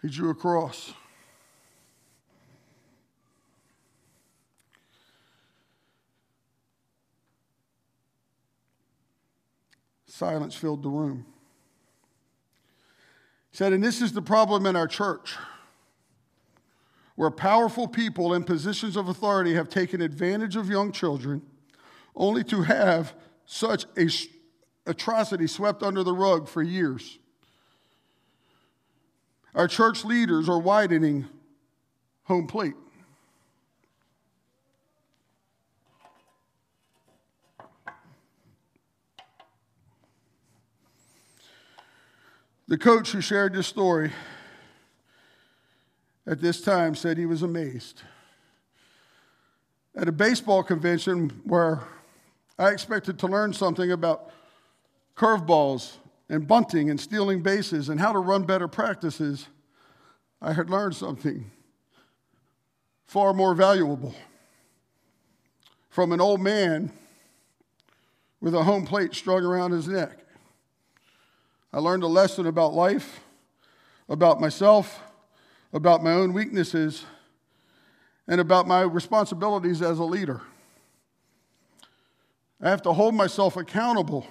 He 0.00 0.08
drew 0.08 0.30
a 0.30 0.34
cross. 0.34 0.94
Silence 10.18 10.56
filled 10.56 10.82
the 10.82 10.88
room. 10.88 11.24
He 13.52 13.56
said, 13.56 13.72
and 13.72 13.84
this 13.84 14.02
is 14.02 14.12
the 14.12 14.20
problem 14.20 14.66
in 14.66 14.74
our 14.74 14.88
church, 14.88 15.36
where 17.14 17.30
powerful 17.30 17.86
people 17.86 18.34
in 18.34 18.42
positions 18.42 18.96
of 18.96 19.08
authority 19.08 19.54
have 19.54 19.68
taken 19.68 20.00
advantage 20.00 20.56
of 20.56 20.68
young 20.68 20.90
children 20.90 21.40
only 22.16 22.42
to 22.42 22.62
have 22.62 23.14
such 23.46 23.84
a 23.96 24.08
atrocity 24.90 25.46
swept 25.46 25.84
under 25.84 26.02
the 26.02 26.12
rug 26.12 26.48
for 26.48 26.62
years. 26.62 27.20
Our 29.54 29.68
church 29.68 30.04
leaders 30.04 30.48
are 30.48 30.58
widening 30.58 31.26
home 32.24 32.48
plate. 32.48 32.74
The 42.68 42.76
coach 42.76 43.12
who 43.12 43.22
shared 43.22 43.54
this 43.54 43.66
story 43.66 44.12
at 46.26 46.42
this 46.42 46.60
time 46.60 46.94
said 46.94 47.16
he 47.16 47.24
was 47.24 47.42
amazed. 47.42 48.02
At 49.96 50.06
a 50.06 50.12
baseball 50.12 50.62
convention 50.62 51.30
where 51.44 51.80
I 52.58 52.68
expected 52.68 53.18
to 53.20 53.26
learn 53.26 53.54
something 53.54 53.90
about 53.90 54.30
curveballs 55.16 55.96
and 56.28 56.46
bunting 56.46 56.90
and 56.90 57.00
stealing 57.00 57.40
bases 57.40 57.88
and 57.88 57.98
how 57.98 58.12
to 58.12 58.18
run 58.18 58.42
better 58.42 58.68
practices, 58.68 59.48
I 60.42 60.52
had 60.52 60.68
learned 60.68 60.94
something 60.94 61.50
far 63.06 63.32
more 63.32 63.54
valuable 63.54 64.14
from 65.88 66.12
an 66.12 66.20
old 66.20 66.42
man 66.42 66.92
with 68.42 68.54
a 68.54 68.62
home 68.62 68.84
plate 68.84 69.14
strung 69.14 69.42
around 69.42 69.70
his 69.70 69.88
neck. 69.88 70.18
I 71.72 71.80
learned 71.80 72.02
a 72.02 72.08
lesson 72.08 72.46
about 72.46 72.72
life, 72.72 73.20
about 74.08 74.40
myself, 74.40 75.02
about 75.72 76.02
my 76.02 76.12
own 76.12 76.32
weaknesses, 76.32 77.04
and 78.26 78.40
about 78.40 78.66
my 78.66 78.80
responsibilities 78.80 79.82
as 79.82 79.98
a 79.98 80.04
leader. 80.04 80.40
I 82.60 82.70
have 82.70 82.82
to 82.82 82.92
hold 82.94 83.14
myself 83.14 83.56
accountable, 83.56 84.26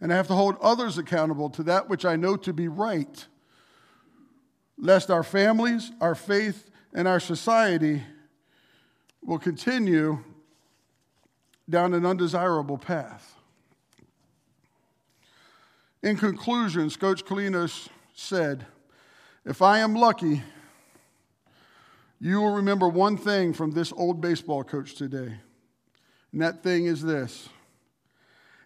and 0.00 0.10
I 0.12 0.16
have 0.16 0.28
to 0.28 0.34
hold 0.34 0.56
others 0.62 0.96
accountable 0.96 1.50
to 1.50 1.62
that 1.64 1.90
which 1.90 2.06
I 2.06 2.16
know 2.16 2.36
to 2.38 2.52
be 2.54 2.68
right, 2.68 3.26
lest 4.78 5.10
our 5.10 5.22
families, 5.22 5.92
our 6.00 6.14
faith, 6.14 6.70
and 6.94 7.06
our 7.06 7.20
society 7.20 8.02
will 9.22 9.38
continue 9.38 10.24
down 11.68 11.92
an 11.92 12.06
undesirable 12.06 12.78
path. 12.78 13.35
In 16.02 16.16
conclusion, 16.16 16.90
Coach 16.90 17.24
Scolinos 17.24 17.88
said, 18.14 18.66
If 19.44 19.62
I 19.62 19.78
am 19.78 19.94
lucky, 19.94 20.42
you 22.20 22.40
will 22.40 22.54
remember 22.54 22.88
one 22.88 23.16
thing 23.16 23.52
from 23.52 23.72
this 23.72 23.92
old 23.92 24.20
baseball 24.20 24.64
coach 24.64 24.94
today. 24.94 25.38
And 26.32 26.42
that 26.42 26.62
thing 26.62 26.86
is 26.86 27.02
this 27.02 27.48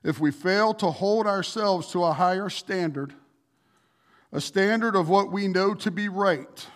if 0.02 0.18
we 0.18 0.30
fail 0.30 0.72
to 0.74 0.90
hold 0.90 1.26
ourselves 1.26 1.92
to 1.92 2.04
a 2.04 2.12
higher 2.12 2.48
standard, 2.48 3.14
a 4.32 4.40
standard 4.40 4.96
of 4.96 5.08
what 5.08 5.30
we 5.30 5.46
know 5.46 5.74
to 5.74 5.90
be 5.90 6.08
right, 6.08 6.66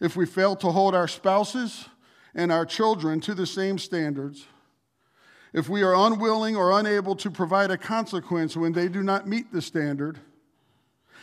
if 0.00 0.16
we 0.16 0.26
fail 0.26 0.56
to 0.56 0.70
hold 0.70 0.94
our 0.94 1.08
spouses 1.08 1.88
and 2.34 2.52
our 2.52 2.66
children 2.66 3.20
to 3.20 3.34
the 3.34 3.46
same 3.46 3.78
standards, 3.78 4.46
if 5.52 5.68
we 5.68 5.82
are 5.82 5.94
unwilling 5.94 6.56
or 6.56 6.78
unable 6.78 7.16
to 7.16 7.30
provide 7.30 7.70
a 7.70 7.78
consequence 7.78 8.56
when 8.56 8.72
they 8.72 8.88
do 8.88 9.02
not 9.02 9.26
meet 9.26 9.52
the 9.52 9.62
standard, 9.62 10.18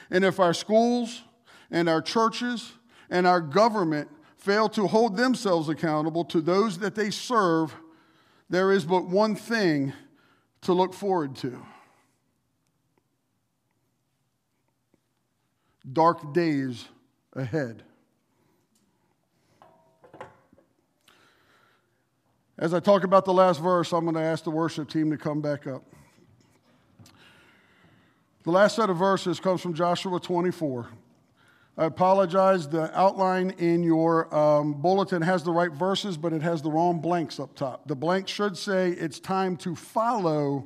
and 0.10 0.24
if 0.24 0.40
our 0.40 0.54
schools 0.54 1.24
and 1.72 1.90
our 1.90 2.02
churches 2.02 2.74
and 3.10 3.26
our 3.26 3.42
government 3.42 4.10
fail 4.38 4.70
to 4.70 4.88
hold 4.88 5.18
themselves 5.18 5.70
accountable 5.70 6.24
to 6.26 6.42
those 6.42 6.80
that 6.80 6.96
they 6.96 7.10
serve, 7.10 7.76
there 8.50 8.72
is 8.72 8.86
but 8.86 9.06
one 9.08 9.36
thing 9.36 9.94
to 10.62 10.74
look 10.74 10.94
forward 10.94 11.36
to 11.36 11.62
dark 15.92 16.34
days 16.34 16.86
ahead. 17.34 17.84
As 22.60 22.74
I 22.74 22.80
talk 22.80 23.04
about 23.04 23.24
the 23.24 23.34
last 23.34 23.62
verse, 23.62 23.94
I'm 23.94 24.04
going 24.04 24.16
to 24.16 24.22
ask 24.22 24.44
the 24.44 24.50
worship 24.50 24.90
team 24.90 25.12
to 25.12 25.18
come 25.18 25.42
back 25.42 25.68
up. 25.68 25.84
The 28.44 28.52
last 28.52 28.78
set 28.78 28.90
of 28.90 28.98
verses 28.98 29.40
comes 29.40 29.62
from 29.62 29.76
Joshua 29.76 30.20
24. 30.20 30.88
I 31.78 31.86
apologize. 31.86 32.68
The 32.68 32.98
outline 32.98 33.52
in 33.60 33.84
your 33.84 34.34
um, 34.36 34.74
bulletin 34.74 35.22
has 35.22 35.44
the 35.44 35.52
right 35.52 35.72
verses, 35.72 36.18
but 36.18 36.34
it 36.34 36.42
has 36.42 36.64
the 36.64 36.72
wrong 36.72 37.00
blanks 37.00 37.40
up 37.40 37.54
top. 37.54 37.88
The 37.88 37.96
blank 37.96 38.28
should 38.28 38.58
say 38.58 38.90
it's 38.90 39.20
time 39.20 39.56
to 39.58 39.76
follow 39.76 40.66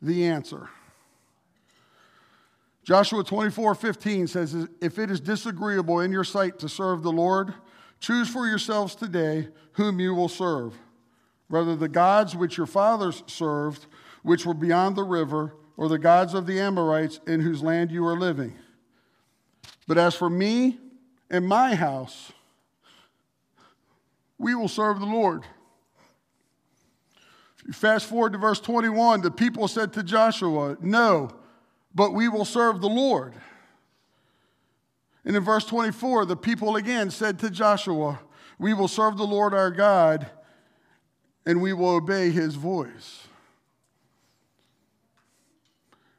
the 0.00 0.26
answer. 0.26 0.68
Joshua 2.84 3.24
24 3.24 3.74
15 3.74 4.26
says, 4.28 4.68
If 4.80 5.00
it 5.00 5.10
is 5.10 5.18
disagreeable 5.18 5.98
in 5.98 6.12
your 6.12 6.22
sight 6.22 6.60
to 6.60 6.68
serve 6.68 7.02
the 7.02 7.10
Lord, 7.10 7.54
choose 7.98 8.28
for 8.28 8.46
yourselves 8.46 8.94
today 8.94 9.48
whom 9.72 9.98
you 9.98 10.14
will 10.14 10.28
serve 10.28 10.74
whether 11.48 11.76
the 11.76 11.88
gods 11.88 12.34
which 12.34 12.56
your 12.56 12.66
fathers 12.66 13.22
served, 13.26 13.86
which 14.22 14.46
were 14.46 14.54
beyond 14.54 14.96
the 14.96 15.04
river, 15.04 15.54
or 15.76 15.88
the 15.88 15.98
gods 15.98 16.34
of 16.34 16.46
the 16.46 16.60
Amorites 16.60 17.20
in 17.26 17.40
whose 17.40 17.62
land 17.62 17.90
you 17.90 18.06
are 18.06 18.18
living. 18.18 18.54
But 19.86 19.98
as 19.98 20.14
for 20.14 20.30
me 20.30 20.78
and 21.30 21.46
my 21.46 21.74
house, 21.74 22.32
we 24.38 24.54
will 24.54 24.68
serve 24.68 25.00
the 25.00 25.06
Lord. 25.06 25.44
If 27.58 27.66
you 27.66 27.72
fast 27.72 28.06
forward 28.06 28.32
to 28.32 28.38
verse 28.38 28.60
21, 28.60 29.22
the 29.22 29.30
people 29.30 29.68
said 29.68 29.92
to 29.94 30.02
Joshua, 30.02 30.76
No, 30.80 31.30
but 31.94 32.12
we 32.12 32.28
will 32.28 32.44
serve 32.44 32.80
the 32.80 32.88
Lord. 32.88 33.34
And 35.24 35.36
in 35.36 35.42
verse 35.42 35.64
24, 35.64 36.26
the 36.26 36.36
people 36.36 36.76
again 36.76 37.10
said 37.10 37.38
to 37.40 37.50
Joshua, 37.50 38.20
We 38.58 38.74
will 38.74 38.88
serve 38.88 39.16
the 39.16 39.26
Lord 39.26 39.54
our 39.54 39.70
God 39.70 40.30
and 41.46 41.60
we 41.60 41.72
will 41.72 41.90
obey 41.90 42.30
his 42.30 42.54
voice. 42.54 43.26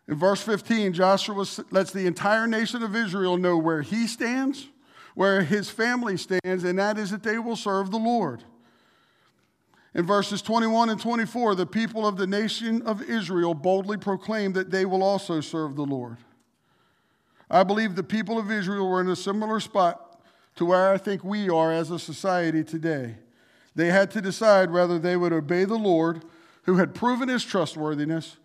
In 0.07 0.15
verse 0.15 0.41
15, 0.41 0.93
Joshua 0.93 1.45
lets 1.71 1.91
the 1.91 2.05
entire 2.05 2.45
nation 2.45 2.83
of 2.83 2.95
Israel 2.95 3.37
know 3.37 3.57
where 3.57 3.81
he 3.81 4.05
stands, 4.05 4.67
where 5.15 5.41
his 5.41 5.69
family 5.69 6.17
stands, 6.17 6.63
and 6.63 6.77
that 6.77 6.97
is 6.97 7.09
that 7.09 7.23
they 7.23 7.39
will 7.39 7.55
serve 7.55 7.89
the 7.89 7.97
Lord. 7.97 8.43
In 9.95 10.05
verses 10.05 10.41
21 10.41 10.89
and 10.89 10.99
24, 10.99 11.55
the 11.55 11.65
people 11.65 12.05
of 12.05 12.17
the 12.17 12.27
nation 12.27 12.81
of 12.83 13.01
Israel 13.01 13.53
boldly 13.53 13.97
proclaim 13.97 14.53
that 14.53 14.69
they 14.69 14.85
will 14.85 15.01
also 15.01 15.41
serve 15.41 15.75
the 15.75 15.85
Lord. 15.85 16.17
I 17.49 17.63
believe 17.63 17.95
the 17.95 18.03
people 18.03 18.37
of 18.37 18.51
Israel 18.51 18.89
were 18.89 19.01
in 19.01 19.07
a 19.07 19.15
similar 19.15 19.59
spot 19.59 20.21
to 20.57 20.65
where 20.65 20.91
I 20.91 20.97
think 20.97 21.23
we 21.23 21.49
are 21.49 21.71
as 21.71 21.91
a 21.91 21.99
society 21.99 22.63
today. 22.63 23.15
They 23.75 23.87
had 23.87 24.09
to 24.11 24.21
decide 24.21 24.71
whether 24.71 24.97
they 24.97 25.17
would 25.17 25.33
obey 25.33 25.65
the 25.65 25.77
Lord, 25.77 26.23
who 26.63 26.77
had 26.77 26.95
proven 26.95 27.29
his 27.29 27.43
trustworthiness, 27.43 28.37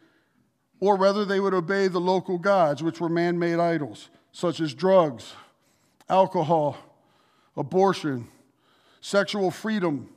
or 0.80 0.96
whether 0.96 1.24
they 1.24 1.40
would 1.40 1.54
obey 1.54 1.88
the 1.88 2.00
local 2.00 2.38
gods, 2.38 2.82
which 2.82 3.00
were 3.00 3.08
man 3.08 3.38
made 3.38 3.58
idols, 3.58 4.10
such 4.32 4.60
as 4.60 4.74
drugs, 4.74 5.34
alcohol, 6.08 6.76
abortion, 7.56 8.28
sexual 9.00 9.50
freedom, 9.50 10.08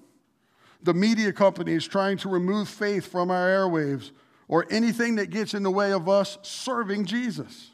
the 0.81 0.93
media 0.93 1.31
companies 1.31 1.87
trying 1.87 2.17
to 2.17 2.29
remove 2.29 2.67
faith 2.67 3.05
from 3.05 3.29
our 3.29 3.47
airwaves, 3.47 4.11
or 4.47 4.65
anything 4.69 5.15
that 5.15 5.29
gets 5.29 5.53
in 5.53 5.63
the 5.63 5.71
way 5.71 5.93
of 5.93 6.09
us 6.09 6.37
serving 6.41 7.05
Jesus. 7.05 7.71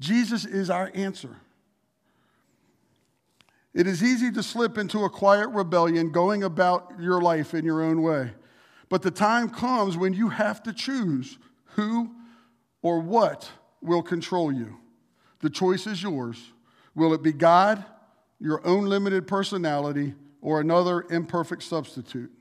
Jesus 0.00 0.44
is 0.44 0.70
our 0.70 0.90
answer. 0.94 1.36
It 3.76 3.86
is 3.86 4.02
easy 4.02 4.32
to 4.32 4.42
slip 4.42 4.78
into 4.78 5.04
a 5.04 5.10
quiet 5.10 5.48
rebellion, 5.48 6.10
going 6.10 6.42
about 6.42 6.94
your 6.98 7.20
life 7.20 7.52
in 7.52 7.66
your 7.66 7.82
own 7.82 8.00
way. 8.00 8.30
But 8.88 9.02
the 9.02 9.10
time 9.10 9.50
comes 9.50 9.98
when 9.98 10.14
you 10.14 10.30
have 10.30 10.62
to 10.62 10.72
choose 10.72 11.36
who 11.74 12.10
or 12.80 13.00
what 13.00 13.50
will 13.82 14.02
control 14.02 14.50
you. 14.50 14.78
The 15.40 15.50
choice 15.50 15.86
is 15.86 16.02
yours. 16.02 16.52
Will 16.94 17.12
it 17.12 17.22
be 17.22 17.34
God, 17.34 17.84
your 18.40 18.66
own 18.66 18.86
limited 18.86 19.26
personality, 19.26 20.14
or 20.40 20.58
another 20.58 21.04
imperfect 21.10 21.62
substitute? 21.62 22.32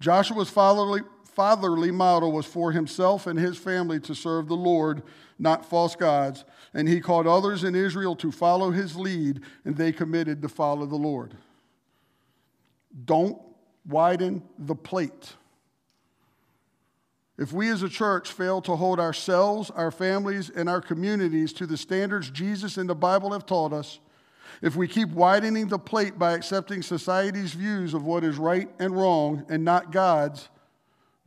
Joshua's 0.00 0.50
fatherly, 0.50 1.02
fatherly 1.34 1.90
model 1.90 2.32
was 2.32 2.46
for 2.46 2.72
himself 2.72 3.26
and 3.26 3.38
his 3.38 3.58
family 3.58 4.00
to 4.00 4.14
serve 4.14 4.48
the 4.48 4.56
Lord, 4.56 5.02
not 5.38 5.64
false 5.64 5.96
gods. 5.96 6.44
And 6.72 6.88
he 6.88 7.00
called 7.00 7.26
others 7.26 7.64
in 7.64 7.74
Israel 7.74 8.16
to 8.16 8.32
follow 8.32 8.70
his 8.70 8.96
lead, 8.96 9.40
and 9.64 9.76
they 9.76 9.92
committed 9.92 10.42
to 10.42 10.48
follow 10.48 10.86
the 10.86 10.96
Lord. 10.96 11.36
Don't 13.04 13.38
widen 13.86 14.42
the 14.58 14.74
plate. 14.74 15.34
If 17.36 17.52
we 17.52 17.68
as 17.70 17.82
a 17.82 17.88
church 17.88 18.30
fail 18.30 18.60
to 18.62 18.76
hold 18.76 19.00
ourselves, 19.00 19.70
our 19.70 19.90
families, 19.90 20.50
and 20.50 20.68
our 20.68 20.80
communities 20.80 21.52
to 21.54 21.66
the 21.66 21.76
standards 21.76 22.30
Jesus 22.30 22.76
and 22.76 22.88
the 22.88 22.94
Bible 22.94 23.32
have 23.32 23.44
taught 23.44 23.72
us, 23.72 23.98
if 24.62 24.76
we 24.76 24.86
keep 24.86 25.10
widening 25.10 25.66
the 25.66 25.78
plate 25.78 26.18
by 26.18 26.32
accepting 26.32 26.80
society's 26.80 27.54
views 27.54 27.92
of 27.92 28.04
what 28.04 28.22
is 28.22 28.36
right 28.36 28.68
and 28.78 28.96
wrong 28.96 29.44
and 29.48 29.64
not 29.64 29.90
God's, 29.90 30.48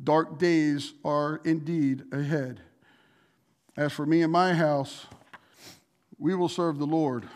dark 0.04 0.38
days 0.38 0.94
are 1.04 1.42
indeed 1.44 2.04
ahead. 2.12 2.62
As 3.76 3.94
for 3.94 4.06
me 4.06 4.22
and 4.22 4.32
my 4.32 4.54
house, 4.54 5.06
we 6.18 6.34
will 6.36 6.50
serve 6.50 6.78
the 6.78 6.86
Lord. 6.86 7.28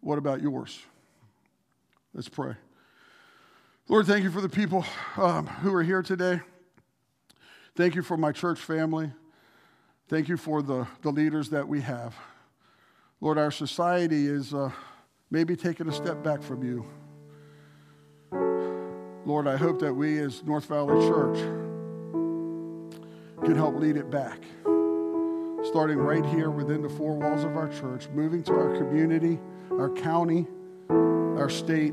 What 0.00 0.18
about 0.18 0.40
yours? 0.40 0.80
Let's 2.14 2.28
pray. 2.28 2.54
Lord, 3.88 4.06
thank 4.06 4.22
you 4.22 4.30
for 4.30 4.40
the 4.40 4.48
people 4.48 4.84
um, 5.16 5.46
who 5.46 5.74
are 5.74 5.82
here 5.82 6.02
today. 6.02 6.40
Thank 7.74 7.94
you 7.94 8.02
for 8.02 8.16
my 8.16 8.32
church 8.32 8.58
family. 8.58 9.10
Thank 10.08 10.28
you 10.28 10.36
for 10.36 10.62
the, 10.62 10.86
the 11.02 11.10
leaders 11.10 11.50
that 11.50 11.66
we 11.66 11.80
have. 11.80 12.14
Lord, 13.20 13.38
our 13.38 13.50
society 13.50 14.26
is 14.26 14.54
uh, 14.54 14.70
maybe 15.30 15.56
taking 15.56 15.88
a 15.88 15.92
step 15.92 16.22
back 16.22 16.42
from 16.42 16.62
you. 16.62 16.86
Lord, 19.28 19.46
I 19.46 19.58
hope 19.58 19.78
that 19.80 19.92
we 19.92 20.18
as 20.20 20.42
North 20.44 20.64
Valley 20.64 21.06
Church 21.06 21.36
can 23.44 23.54
help 23.54 23.74
lead 23.74 23.98
it 23.98 24.10
back. 24.10 24.42
Starting 25.64 25.98
right 25.98 26.24
here 26.24 26.50
within 26.50 26.80
the 26.80 26.88
four 26.88 27.14
walls 27.14 27.44
of 27.44 27.54
our 27.54 27.68
church, 27.68 28.08
moving 28.14 28.42
to 28.44 28.54
our 28.54 28.78
community, 28.78 29.38
our 29.72 29.90
county, 29.90 30.46
our 30.88 31.50
state, 31.50 31.92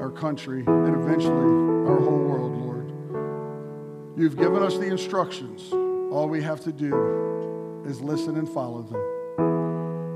our 0.00 0.10
country, 0.10 0.64
and 0.66 0.96
eventually 0.96 1.88
our 1.88 2.00
whole 2.00 2.24
world, 2.24 2.56
Lord. 2.56 4.18
You've 4.18 4.36
given 4.36 4.64
us 4.64 4.78
the 4.78 4.86
instructions. 4.86 5.72
All 6.12 6.28
we 6.28 6.42
have 6.42 6.58
to 6.64 6.72
do 6.72 7.84
is 7.86 8.00
listen 8.00 8.36
and 8.36 8.48
follow 8.48 8.82
them 8.82 9.00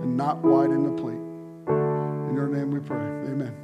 and 0.02 0.16
not 0.16 0.38
widen 0.42 0.82
the 0.82 1.00
plate. 1.00 1.14
In 2.28 2.34
your 2.34 2.48
name 2.48 2.72
we 2.72 2.80
pray. 2.80 2.98
Amen. 2.98 3.54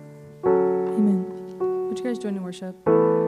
You 2.01 2.07
guys 2.07 2.19
join 2.19 2.35
in 2.35 2.43
worship? 2.43 3.20